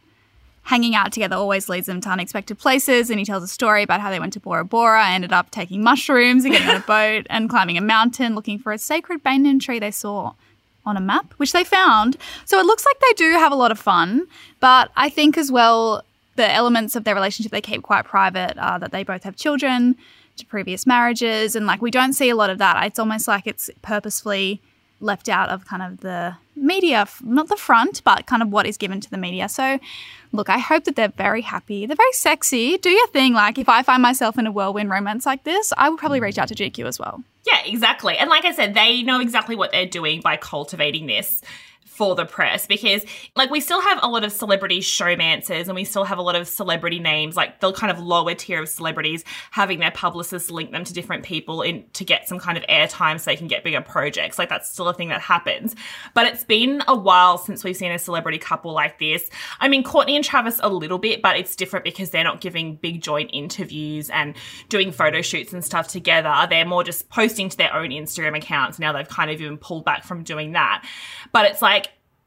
hanging 0.65 0.95
out 0.95 1.11
together 1.11 1.35
always 1.35 1.69
leads 1.69 1.85
them 1.87 2.01
to 2.01 2.09
unexpected 2.09 2.57
places. 2.57 3.09
And 3.09 3.19
he 3.19 3.25
tells 3.25 3.43
a 3.43 3.47
story 3.47 3.83
about 3.83 4.01
how 4.01 4.09
they 4.09 4.19
went 4.19 4.33
to 4.33 4.39
Bora 4.39 4.65
Bora, 4.65 5.07
ended 5.07 5.31
up 5.31 5.51
taking 5.51 5.83
mushrooms 5.83 6.43
and 6.43 6.53
getting 6.53 6.69
on 6.69 6.77
a 6.77 6.79
boat 6.87 7.27
and 7.29 7.49
climbing 7.49 7.77
a 7.77 7.81
mountain 7.81 8.35
looking 8.35 8.59
for 8.59 8.73
a 8.73 8.77
sacred 8.77 9.23
banyan 9.23 9.59
tree 9.59 9.79
they 9.79 9.91
saw 9.91 10.33
on 10.85 10.97
a 10.97 11.01
map, 11.01 11.33
which 11.37 11.51
they 11.51 11.63
found. 11.63 12.17
So 12.45 12.59
it 12.59 12.65
looks 12.65 12.85
like 12.85 12.99
they 12.99 13.13
do 13.13 13.31
have 13.33 13.51
a 13.51 13.55
lot 13.55 13.71
of 13.71 13.79
fun. 13.79 14.27
But 14.59 14.91
I 14.95 15.09
think 15.09 15.37
as 15.37 15.51
well, 15.51 16.03
the 16.35 16.51
elements 16.51 16.95
of 16.95 17.03
their 17.03 17.15
relationship 17.15 17.51
they 17.51 17.61
keep 17.61 17.81
quite 17.81 18.05
private 18.05 18.57
are 18.57 18.79
that 18.79 18.91
they 18.91 19.03
both 19.03 19.23
have 19.23 19.35
children 19.35 19.95
to 20.37 20.45
previous 20.45 20.85
marriages. 20.85 21.55
And 21.55 21.65
like 21.65 21.81
we 21.81 21.91
don't 21.91 22.13
see 22.13 22.29
a 22.29 22.35
lot 22.35 22.49
of 22.49 22.57
that. 22.57 22.83
It's 22.85 22.99
almost 22.99 23.27
like 23.27 23.47
it's 23.47 23.69
purposefully 23.81 24.61
left 24.99 25.29
out 25.29 25.49
of 25.49 25.65
kind 25.65 25.81
of 25.83 25.99
the 26.01 26.35
media, 26.55 27.07
not 27.23 27.47
the 27.47 27.55
front, 27.55 28.01
but 28.03 28.25
kind 28.25 28.41
of 28.41 28.49
what 28.49 28.65
is 28.65 28.77
given 28.77 29.01
to 29.01 29.09
the 29.09 29.17
media. 29.17 29.49
So, 29.49 29.79
look, 30.31 30.49
I 30.49 30.57
hope 30.57 30.85
that 30.85 30.95
they're 30.95 31.09
very 31.09 31.41
happy. 31.41 31.85
They're 31.85 31.95
very 31.95 32.13
sexy. 32.13 32.77
Do 32.77 32.89
your 32.89 33.07
thing. 33.07 33.33
Like, 33.33 33.57
if 33.57 33.69
I 33.69 33.83
find 33.83 34.01
myself 34.01 34.37
in 34.37 34.47
a 34.47 34.51
whirlwind 34.51 34.89
romance 34.89 35.25
like 35.25 35.43
this, 35.43 35.73
I 35.77 35.89
would 35.89 35.99
probably 35.99 36.19
reach 36.19 36.37
out 36.37 36.47
to 36.49 36.55
GQ 36.55 36.85
as 36.85 36.99
well. 36.99 37.23
Yeah, 37.45 37.61
exactly. 37.65 38.17
And 38.17 38.29
like 38.29 38.45
I 38.45 38.51
said, 38.51 38.73
they 38.73 39.03
know 39.03 39.19
exactly 39.19 39.55
what 39.55 39.71
they're 39.71 39.85
doing 39.85 40.21
by 40.21 40.37
cultivating 40.37 41.05
this 41.05 41.41
for 41.85 42.15
the 42.15 42.25
press 42.25 42.65
because 42.65 43.05
like 43.35 43.49
we 43.51 43.61
still 43.61 43.79
have 43.79 43.99
a 44.01 44.07
lot 44.07 44.23
of 44.23 44.31
celebrity 44.31 44.79
showmancers 44.79 45.67
and 45.67 45.75
we 45.75 45.83
still 45.83 46.03
have 46.03 46.17
a 46.17 46.21
lot 46.21 46.35
of 46.35 46.47
celebrity 46.47 46.99
names 46.99 47.37
like 47.37 47.59
the 47.59 47.71
kind 47.71 47.91
of 47.91 47.99
lower 47.99 48.33
tier 48.33 48.63
of 48.63 48.67
celebrities 48.67 49.23
having 49.51 49.79
their 49.79 49.91
publicists 49.91 50.49
link 50.49 50.71
them 50.71 50.83
to 50.83 50.93
different 50.93 51.23
people 51.23 51.61
in 51.61 51.85
to 51.93 52.03
get 52.03 52.27
some 52.27 52.39
kind 52.39 52.57
of 52.57 52.63
airtime 52.65 53.19
so 53.19 53.29
they 53.29 53.37
can 53.37 53.47
get 53.47 53.63
bigger 53.63 53.81
projects. 53.81 54.39
Like 54.39 54.49
that's 54.49 54.69
still 54.69 54.89
a 54.89 54.93
thing 54.93 55.09
that 55.09 55.21
happens. 55.21 55.75
But 56.13 56.25
it's 56.25 56.43
been 56.43 56.81
a 56.87 56.95
while 56.95 57.37
since 57.37 57.63
we've 57.63 57.77
seen 57.77 57.91
a 57.91 57.99
celebrity 57.99 58.39
couple 58.39 58.73
like 58.73 58.97
this. 58.99 59.29
I 59.59 59.67
mean 59.67 59.83
courtney 59.83 60.15
and 60.15 60.25
travis 60.25 60.59
a 60.63 60.69
little 60.69 60.97
bit 60.97 61.21
but 61.21 61.37
it's 61.37 61.55
different 61.55 61.85
because 61.85 62.09
they're 62.09 62.23
not 62.23 62.41
giving 62.41 62.75
big 62.75 63.01
joint 63.01 63.29
interviews 63.31 64.09
and 64.09 64.35
doing 64.69 64.91
photo 64.91 65.21
shoots 65.21 65.53
and 65.53 65.63
stuff 65.63 65.87
together. 65.87 66.33
They're 66.49 66.65
more 66.65 66.83
just 66.83 67.09
posting 67.09 67.47
to 67.49 67.57
their 67.57 67.73
own 67.73 67.89
instagram 67.89 68.35
accounts. 68.35 68.79
Now 68.79 68.91
they've 68.91 69.07
kind 69.07 69.29
of 69.29 69.39
even 69.39 69.57
pulled 69.57 69.85
back 69.85 70.03
from 70.03 70.23
doing 70.23 70.53
that. 70.53 70.83
But 71.31 71.45
it's 71.45 71.61
like 71.61 71.74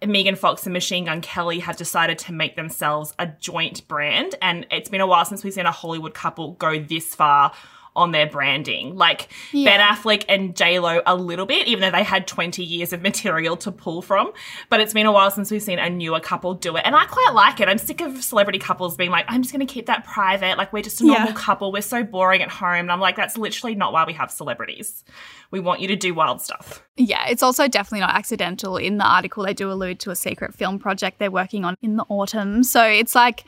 Megan 0.07 0.37
Fox 0.37 0.65
and 0.65 0.73
Machine 0.73 1.07
Gun 1.07 1.21
Kelly 1.21 1.59
have 1.59 1.77
decided 1.77 2.19
to 2.21 2.33
make 2.33 2.55
themselves 2.55 3.15
a 3.19 3.27
joint 3.27 3.87
brand. 3.89 4.37
And 4.41 4.67
it's 4.71 4.89
been 4.89 5.01
a 5.01 5.07
while 5.07 5.25
since 5.25 5.43
we've 5.43 5.53
seen 5.53 5.67
a 5.67 5.73
Hollywood 5.73 6.15
couple 6.15 6.53
go 6.53 6.79
this 6.79 7.15
far 7.15 7.53
on 7.99 8.13
their 8.13 8.27
branding. 8.27 8.97
Like 8.97 9.29
yeah. 9.53 9.77
Ben 9.77 9.81
Affleck 9.81 10.25
and 10.29 10.57
J 10.57 10.79
Lo 10.79 11.03
a 11.05 11.17
little 11.17 11.47
bit, 11.47 11.67
even 11.67 11.83
though 11.83 11.91
they 11.91 12.05
had 12.05 12.27
20 12.27 12.63
years 12.65 12.93
of 12.93 13.03
material 13.09 13.57
to 13.59 13.73
pull 13.73 14.01
from. 14.01 14.33
But 14.71 14.81
it's 14.81 14.95
been 14.95 15.07
a 15.07 15.13
while 15.13 15.31
since 15.31 15.51
we've 15.51 15.63
seen 15.63 15.79
a 15.79 15.91
newer 15.91 16.21
couple 16.21 16.55
do 16.55 16.77
it. 16.77 16.83
And 16.85 16.95
I 16.95 17.05
quite 17.05 17.33
like 17.35 17.61
it. 17.61 17.69
I'm 17.69 17.79
sick 17.79 18.01
of 18.01 18.23
celebrity 18.23 18.59
couples 18.59 18.97
being 18.97 19.11
like, 19.11 19.25
I'm 19.29 19.43
just 19.43 19.53
going 19.53 19.67
to 19.67 19.73
keep 19.73 19.87
that 19.87 20.05
private. 20.05 20.57
Like, 20.57 20.73
we're 20.73 20.83
just 20.83 21.01
a 21.01 21.07
normal 21.07 21.29
yeah. 21.29 21.35
couple. 21.35 21.73
We're 21.73 21.83
so 21.83 22.05
boring 22.05 22.43
at 22.43 22.51
home. 22.51 22.69
And 22.73 22.93
I'm 22.93 23.01
like, 23.01 23.17
that's 23.17 23.37
literally 23.37 23.75
not 23.75 23.93
why 23.93 24.05
we 24.05 24.13
have 24.15 24.31
celebrities. 24.31 25.05
We 25.51 25.61
want 25.61 25.81
you 25.81 25.89
to 25.89 25.97
do 25.97 26.15
wild 26.15 26.41
stuff. 26.41 26.83
Yeah, 26.97 27.27
it's 27.29 27.43
also 27.43 27.69
definitely 27.69 28.01
not 28.01 28.15
accidental. 28.15 28.77
In 28.77 28.99
the 28.99 29.07
article, 29.07 29.45
they 29.45 29.55
do 29.55 29.71
allude 29.71 30.01
to 30.01 30.11
a 30.11 30.17
secret 30.17 30.55
film 30.55 30.79
project 30.79 31.19
they're 31.19 31.31
working 31.31 31.65
on 31.65 31.75
in 31.83 31.97
the 31.97 32.05
autumn. 32.09 32.63
So 32.63 32.85
it's 32.85 33.15
like, 33.15 33.45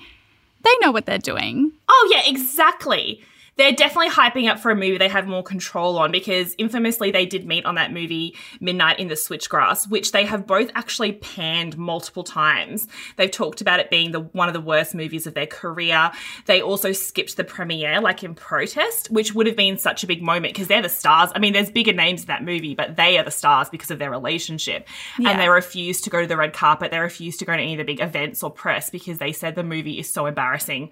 they 0.63 0.71
know 0.81 0.91
what 0.91 1.07
they're 1.07 1.19
doing. 1.19 1.73
Oh, 1.89 2.13
yeah, 2.13 2.23
exactly 2.27 3.23
they're 3.61 3.73
definitely 3.73 4.09
hyping 4.09 4.49
up 4.49 4.59
for 4.59 4.71
a 4.71 4.75
movie 4.75 4.97
they 4.97 5.09
have 5.09 5.27
more 5.27 5.43
control 5.43 5.99
on 5.99 6.11
because 6.11 6.55
infamously 6.57 7.11
they 7.11 7.27
did 7.27 7.47
meet 7.47 7.67
on 7.67 7.75
that 7.75 7.93
movie 7.93 8.35
Midnight 8.59 8.99
in 8.99 9.09
the 9.09 9.15
Switchgrass, 9.15 9.89
which 9.91 10.13
they 10.13 10.25
have 10.25 10.47
both 10.47 10.71
actually 10.75 11.13
panned 11.13 11.77
multiple 11.77 12.25
times. 12.25 12.89
They've 13.17 13.31
talked 13.31 13.61
about 13.61 13.79
it 13.79 13.91
being 13.91 14.13
the 14.13 14.21
one 14.21 14.49
of 14.49 14.55
the 14.55 14.63
worst 14.63 14.95
movies 14.95 15.27
of 15.27 15.35
their 15.35 15.47
career. 15.47 16.11
They 16.47 16.63
also 16.63 16.93
skipped 16.93 17.37
the 17.37 17.45
premiere 17.45 18.01
like 18.01 18.25
in 18.25 18.35
protest, 18.35 19.11
which 19.11 19.35
would 19.35 19.47
have 19.47 19.57
been 19.57 19.77
such 19.77 20.03
a 20.03 20.07
big 20.07 20.23
moment 20.23 20.55
because 20.55 20.69
they're 20.69 20.81
the 20.81 20.89
stars. 20.89 21.31
I 21.35 21.39
mean, 21.39 21.53
there's 21.53 21.71
bigger 21.71 21.93
names 21.93 22.23
in 22.23 22.29
that 22.29 22.43
movie, 22.43 22.75
but 22.75 22.97
they 22.97 23.19
are 23.19 23.25
the 23.25 23.31
stars 23.31 23.69
because 23.69 23.91
of 23.91 23.99
their 23.99 24.11
relationship. 24.11 24.89
Yeah. 25.19 25.31
And 25.31 25.41
they 25.41 25.51
refused 25.51 26.05
to 26.05 26.11
go 26.11 26.23
to 26.23 26.27
the 26.27 26.37
red 26.39 26.55
carpet. 26.55 26.93
They 26.93 26.99
refused 26.99 27.41
to 27.41 27.45
go 27.45 27.55
to 27.55 27.61
any 27.61 27.75
of 27.75 27.79
the 27.79 27.85
big 27.85 28.01
events 28.01 28.43
or 28.43 28.51
press 28.51 28.89
because 28.89 29.19
they 29.19 29.33
said 29.33 29.55
the 29.55 29.63
movie 29.63 29.99
is 29.99 30.11
so 30.11 30.25
embarrassing 30.25 30.91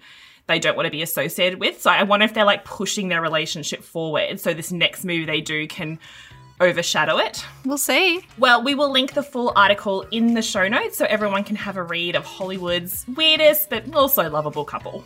they 0.49 0.59
don't 0.59 0.75
want 0.75 0.87
to 0.87 0.91
be 0.91 1.01
associated 1.01 1.59
with. 1.59 1.81
So 1.81 1.89
I 1.89 2.03
wonder 2.03 2.25
if 2.25 2.33
they're 2.33 2.43
like 2.43 2.65
pushing 2.65 3.07
their 3.07 3.21
relationship 3.21 3.83
forward 3.83 4.41
so 4.41 4.53
this 4.53 4.71
next 4.71 5.05
movie 5.05 5.25
they 5.25 5.39
do 5.39 5.67
can 5.67 5.99
overshadow 6.59 7.17
it. 7.19 7.45
We'll 7.63 7.77
see. 7.77 8.25
Well, 8.37 8.63
we 8.63 8.75
will 8.75 8.91
link 8.91 9.13
the 9.13 9.23
full 9.23 9.53
article 9.55 10.01
in 10.11 10.33
the 10.33 10.41
show 10.41 10.67
notes 10.67 10.97
so 10.97 11.05
everyone 11.05 11.43
can 11.43 11.55
have 11.55 11.77
a 11.77 11.83
read 11.83 12.15
of 12.15 12.25
Hollywood's 12.25 13.05
weirdest 13.15 13.69
but 13.69 13.93
also 13.95 14.29
lovable 14.29 14.65
couple. 14.65 15.05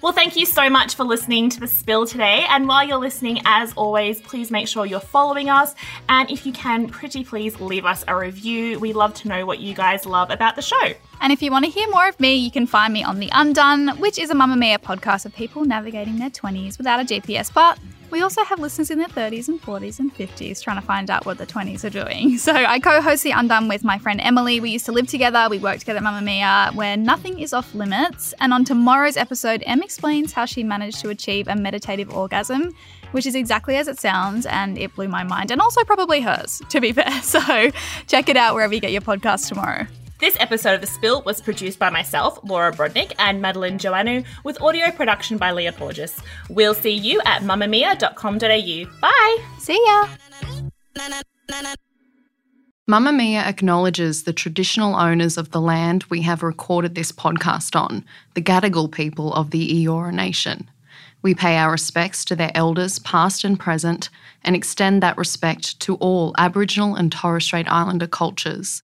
Well, 0.00 0.12
thank 0.12 0.36
you 0.36 0.46
so 0.46 0.70
much 0.70 0.94
for 0.94 1.02
listening 1.02 1.50
to 1.50 1.58
The 1.58 1.66
Spill 1.66 2.06
today. 2.06 2.46
And 2.50 2.68
while 2.68 2.86
you're 2.86 2.98
listening, 2.98 3.40
as 3.44 3.72
always, 3.72 4.20
please 4.20 4.48
make 4.48 4.68
sure 4.68 4.86
you're 4.86 5.00
following 5.00 5.50
us. 5.50 5.74
And 6.08 6.30
if 6.30 6.46
you 6.46 6.52
can, 6.52 6.86
pretty 6.88 7.24
please 7.24 7.58
leave 7.58 7.84
us 7.84 8.04
a 8.06 8.16
review. 8.16 8.78
We 8.78 8.92
love 8.92 9.12
to 9.14 9.28
know 9.28 9.44
what 9.44 9.58
you 9.58 9.74
guys 9.74 10.06
love 10.06 10.30
about 10.30 10.54
the 10.54 10.62
show. 10.62 10.92
And 11.20 11.32
if 11.32 11.42
you 11.42 11.50
want 11.50 11.64
to 11.64 11.70
hear 11.72 11.88
more 11.90 12.08
of 12.08 12.18
me, 12.20 12.36
you 12.36 12.52
can 12.52 12.64
find 12.64 12.92
me 12.92 13.02
on 13.02 13.18
The 13.18 13.28
Undone, 13.32 13.98
which 13.98 14.20
is 14.20 14.30
a 14.30 14.34
Mamamia 14.34 14.78
podcast 14.78 15.26
of 15.26 15.34
people 15.34 15.64
navigating 15.64 16.20
their 16.20 16.30
20s 16.30 16.78
without 16.78 17.00
a 17.00 17.04
GPS. 17.04 17.52
But 17.52 17.80
we 18.10 18.22
also 18.22 18.42
have 18.44 18.58
listeners 18.58 18.90
in 18.90 18.98
their 18.98 19.08
30s 19.08 19.48
and 19.48 19.60
40s 19.60 19.98
and 19.98 20.14
50s 20.14 20.62
trying 20.62 20.80
to 20.80 20.86
find 20.86 21.10
out 21.10 21.26
what 21.26 21.38
the 21.38 21.46
20s 21.46 21.84
are 21.84 21.90
doing. 21.90 22.38
So 22.48 22.54
I 22.54 22.78
co 22.78 23.02
host 23.02 23.24
The 23.24 23.32
Undone 23.32 23.68
with 23.68 23.84
my 23.84 23.98
friend 23.98 24.20
Emily. 24.22 24.58
We 24.60 24.70
used 24.70 24.86
to 24.86 24.92
live 24.92 25.06
together, 25.06 25.48
we 25.50 25.58
worked 25.58 25.80
together 25.80 25.98
at 25.98 26.04
Mamamia, 26.04 26.74
where 26.74 26.96
nothing 26.96 27.38
is 27.40 27.52
off 27.52 27.74
limits. 27.74 28.32
And 28.40 28.54
on 28.54 28.64
tomorrow's 28.64 29.16
episode, 29.18 29.62
Em 29.66 29.82
explains 29.82 30.32
how 30.32 30.46
she 30.46 30.62
managed 30.62 31.00
to 31.00 31.10
achieve 31.10 31.46
a 31.48 31.56
meditative 31.56 32.14
orgasm, 32.14 32.74
which 33.10 33.26
is 33.26 33.34
exactly 33.34 33.76
as 33.76 33.86
it 33.86 33.98
sounds, 34.00 34.46
and 34.46 34.78
it 34.78 34.94
blew 34.94 35.08
my 35.08 35.24
mind, 35.24 35.50
and 35.50 35.60
also 35.60 35.84
probably 35.84 36.20
hers, 36.20 36.62
to 36.70 36.80
be 36.80 36.92
fair. 36.98 37.10
So 37.22 37.70
check 38.06 38.28
it 38.28 38.36
out 38.36 38.54
wherever 38.54 38.72
you 38.72 38.80
get 38.80 38.92
your 38.92 39.02
podcast 39.02 39.48
tomorrow. 39.48 39.86
This 40.20 40.36
episode 40.40 40.74
of 40.74 40.80
The 40.80 40.88
Spill 40.88 41.22
was 41.22 41.40
produced 41.40 41.78
by 41.78 41.90
myself, 41.90 42.40
Laura 42.42 42.72
Brodnik, 42.72 43.14
and 43.20 43.40
Madeline 43.40 43.78
Joannou, 43.78 44.24
with 44.42 44.60
audio 44.60 44.90
production 44.90 45.38
by 45.38 45.52
Leah 45.52 45.70
Porges. 45.70 46.20
We'll 46.48 46.74
see 46.74 46.92
you 46.92 47.20
at 47.24 47.42
mamamia.com.au. 47.42 49.00
Bye! 49.00 49.36
See 49.60 49.80
ya! 49.86 50.08
Mamamia 52.90 53.46
acknowledges 53.46 54.24
the 54.24 54.32
traditional 54.32 54.96
owners 54.96 55.38
of 55.38 55.52
the 55.52 55.60
land 55.60 56.02
we 56.10 56.22
have 56.22 56.42
recorded 56.42 56.96
this 56.96 57.12
podcast 57.12 57.80
on, 57.80 58.04
the 58.34 58.42
Gadigal 58.42 58.90
people 58.90 59.32
of 59.34 59.52
the 59.52 59.84
Eora 59.84 60.12
Nation. 60.12 60.68
We 61.22 61.36
pay 61.36 61.58
our 61.58 61.70
respects 61.70 62.24
to 62.24 62.34
their 62.34 62.50
elders, 62.56 62.98
past 62.98 63.44
and 63.44 63.56
present, 63.58 64.10
and 64.42 64.56
extend 64.56 65.00
that 65.00 65.16
respect 65.16 65.78
to 65.80 65.94
all 65.96 66.34
Aboriginal 66.38 66.96
and 66.96 67.12
Torres 67.12 67.44
Strait 67.44 67.70
Islander 67.70 68.08
cultures. 68.08 68.82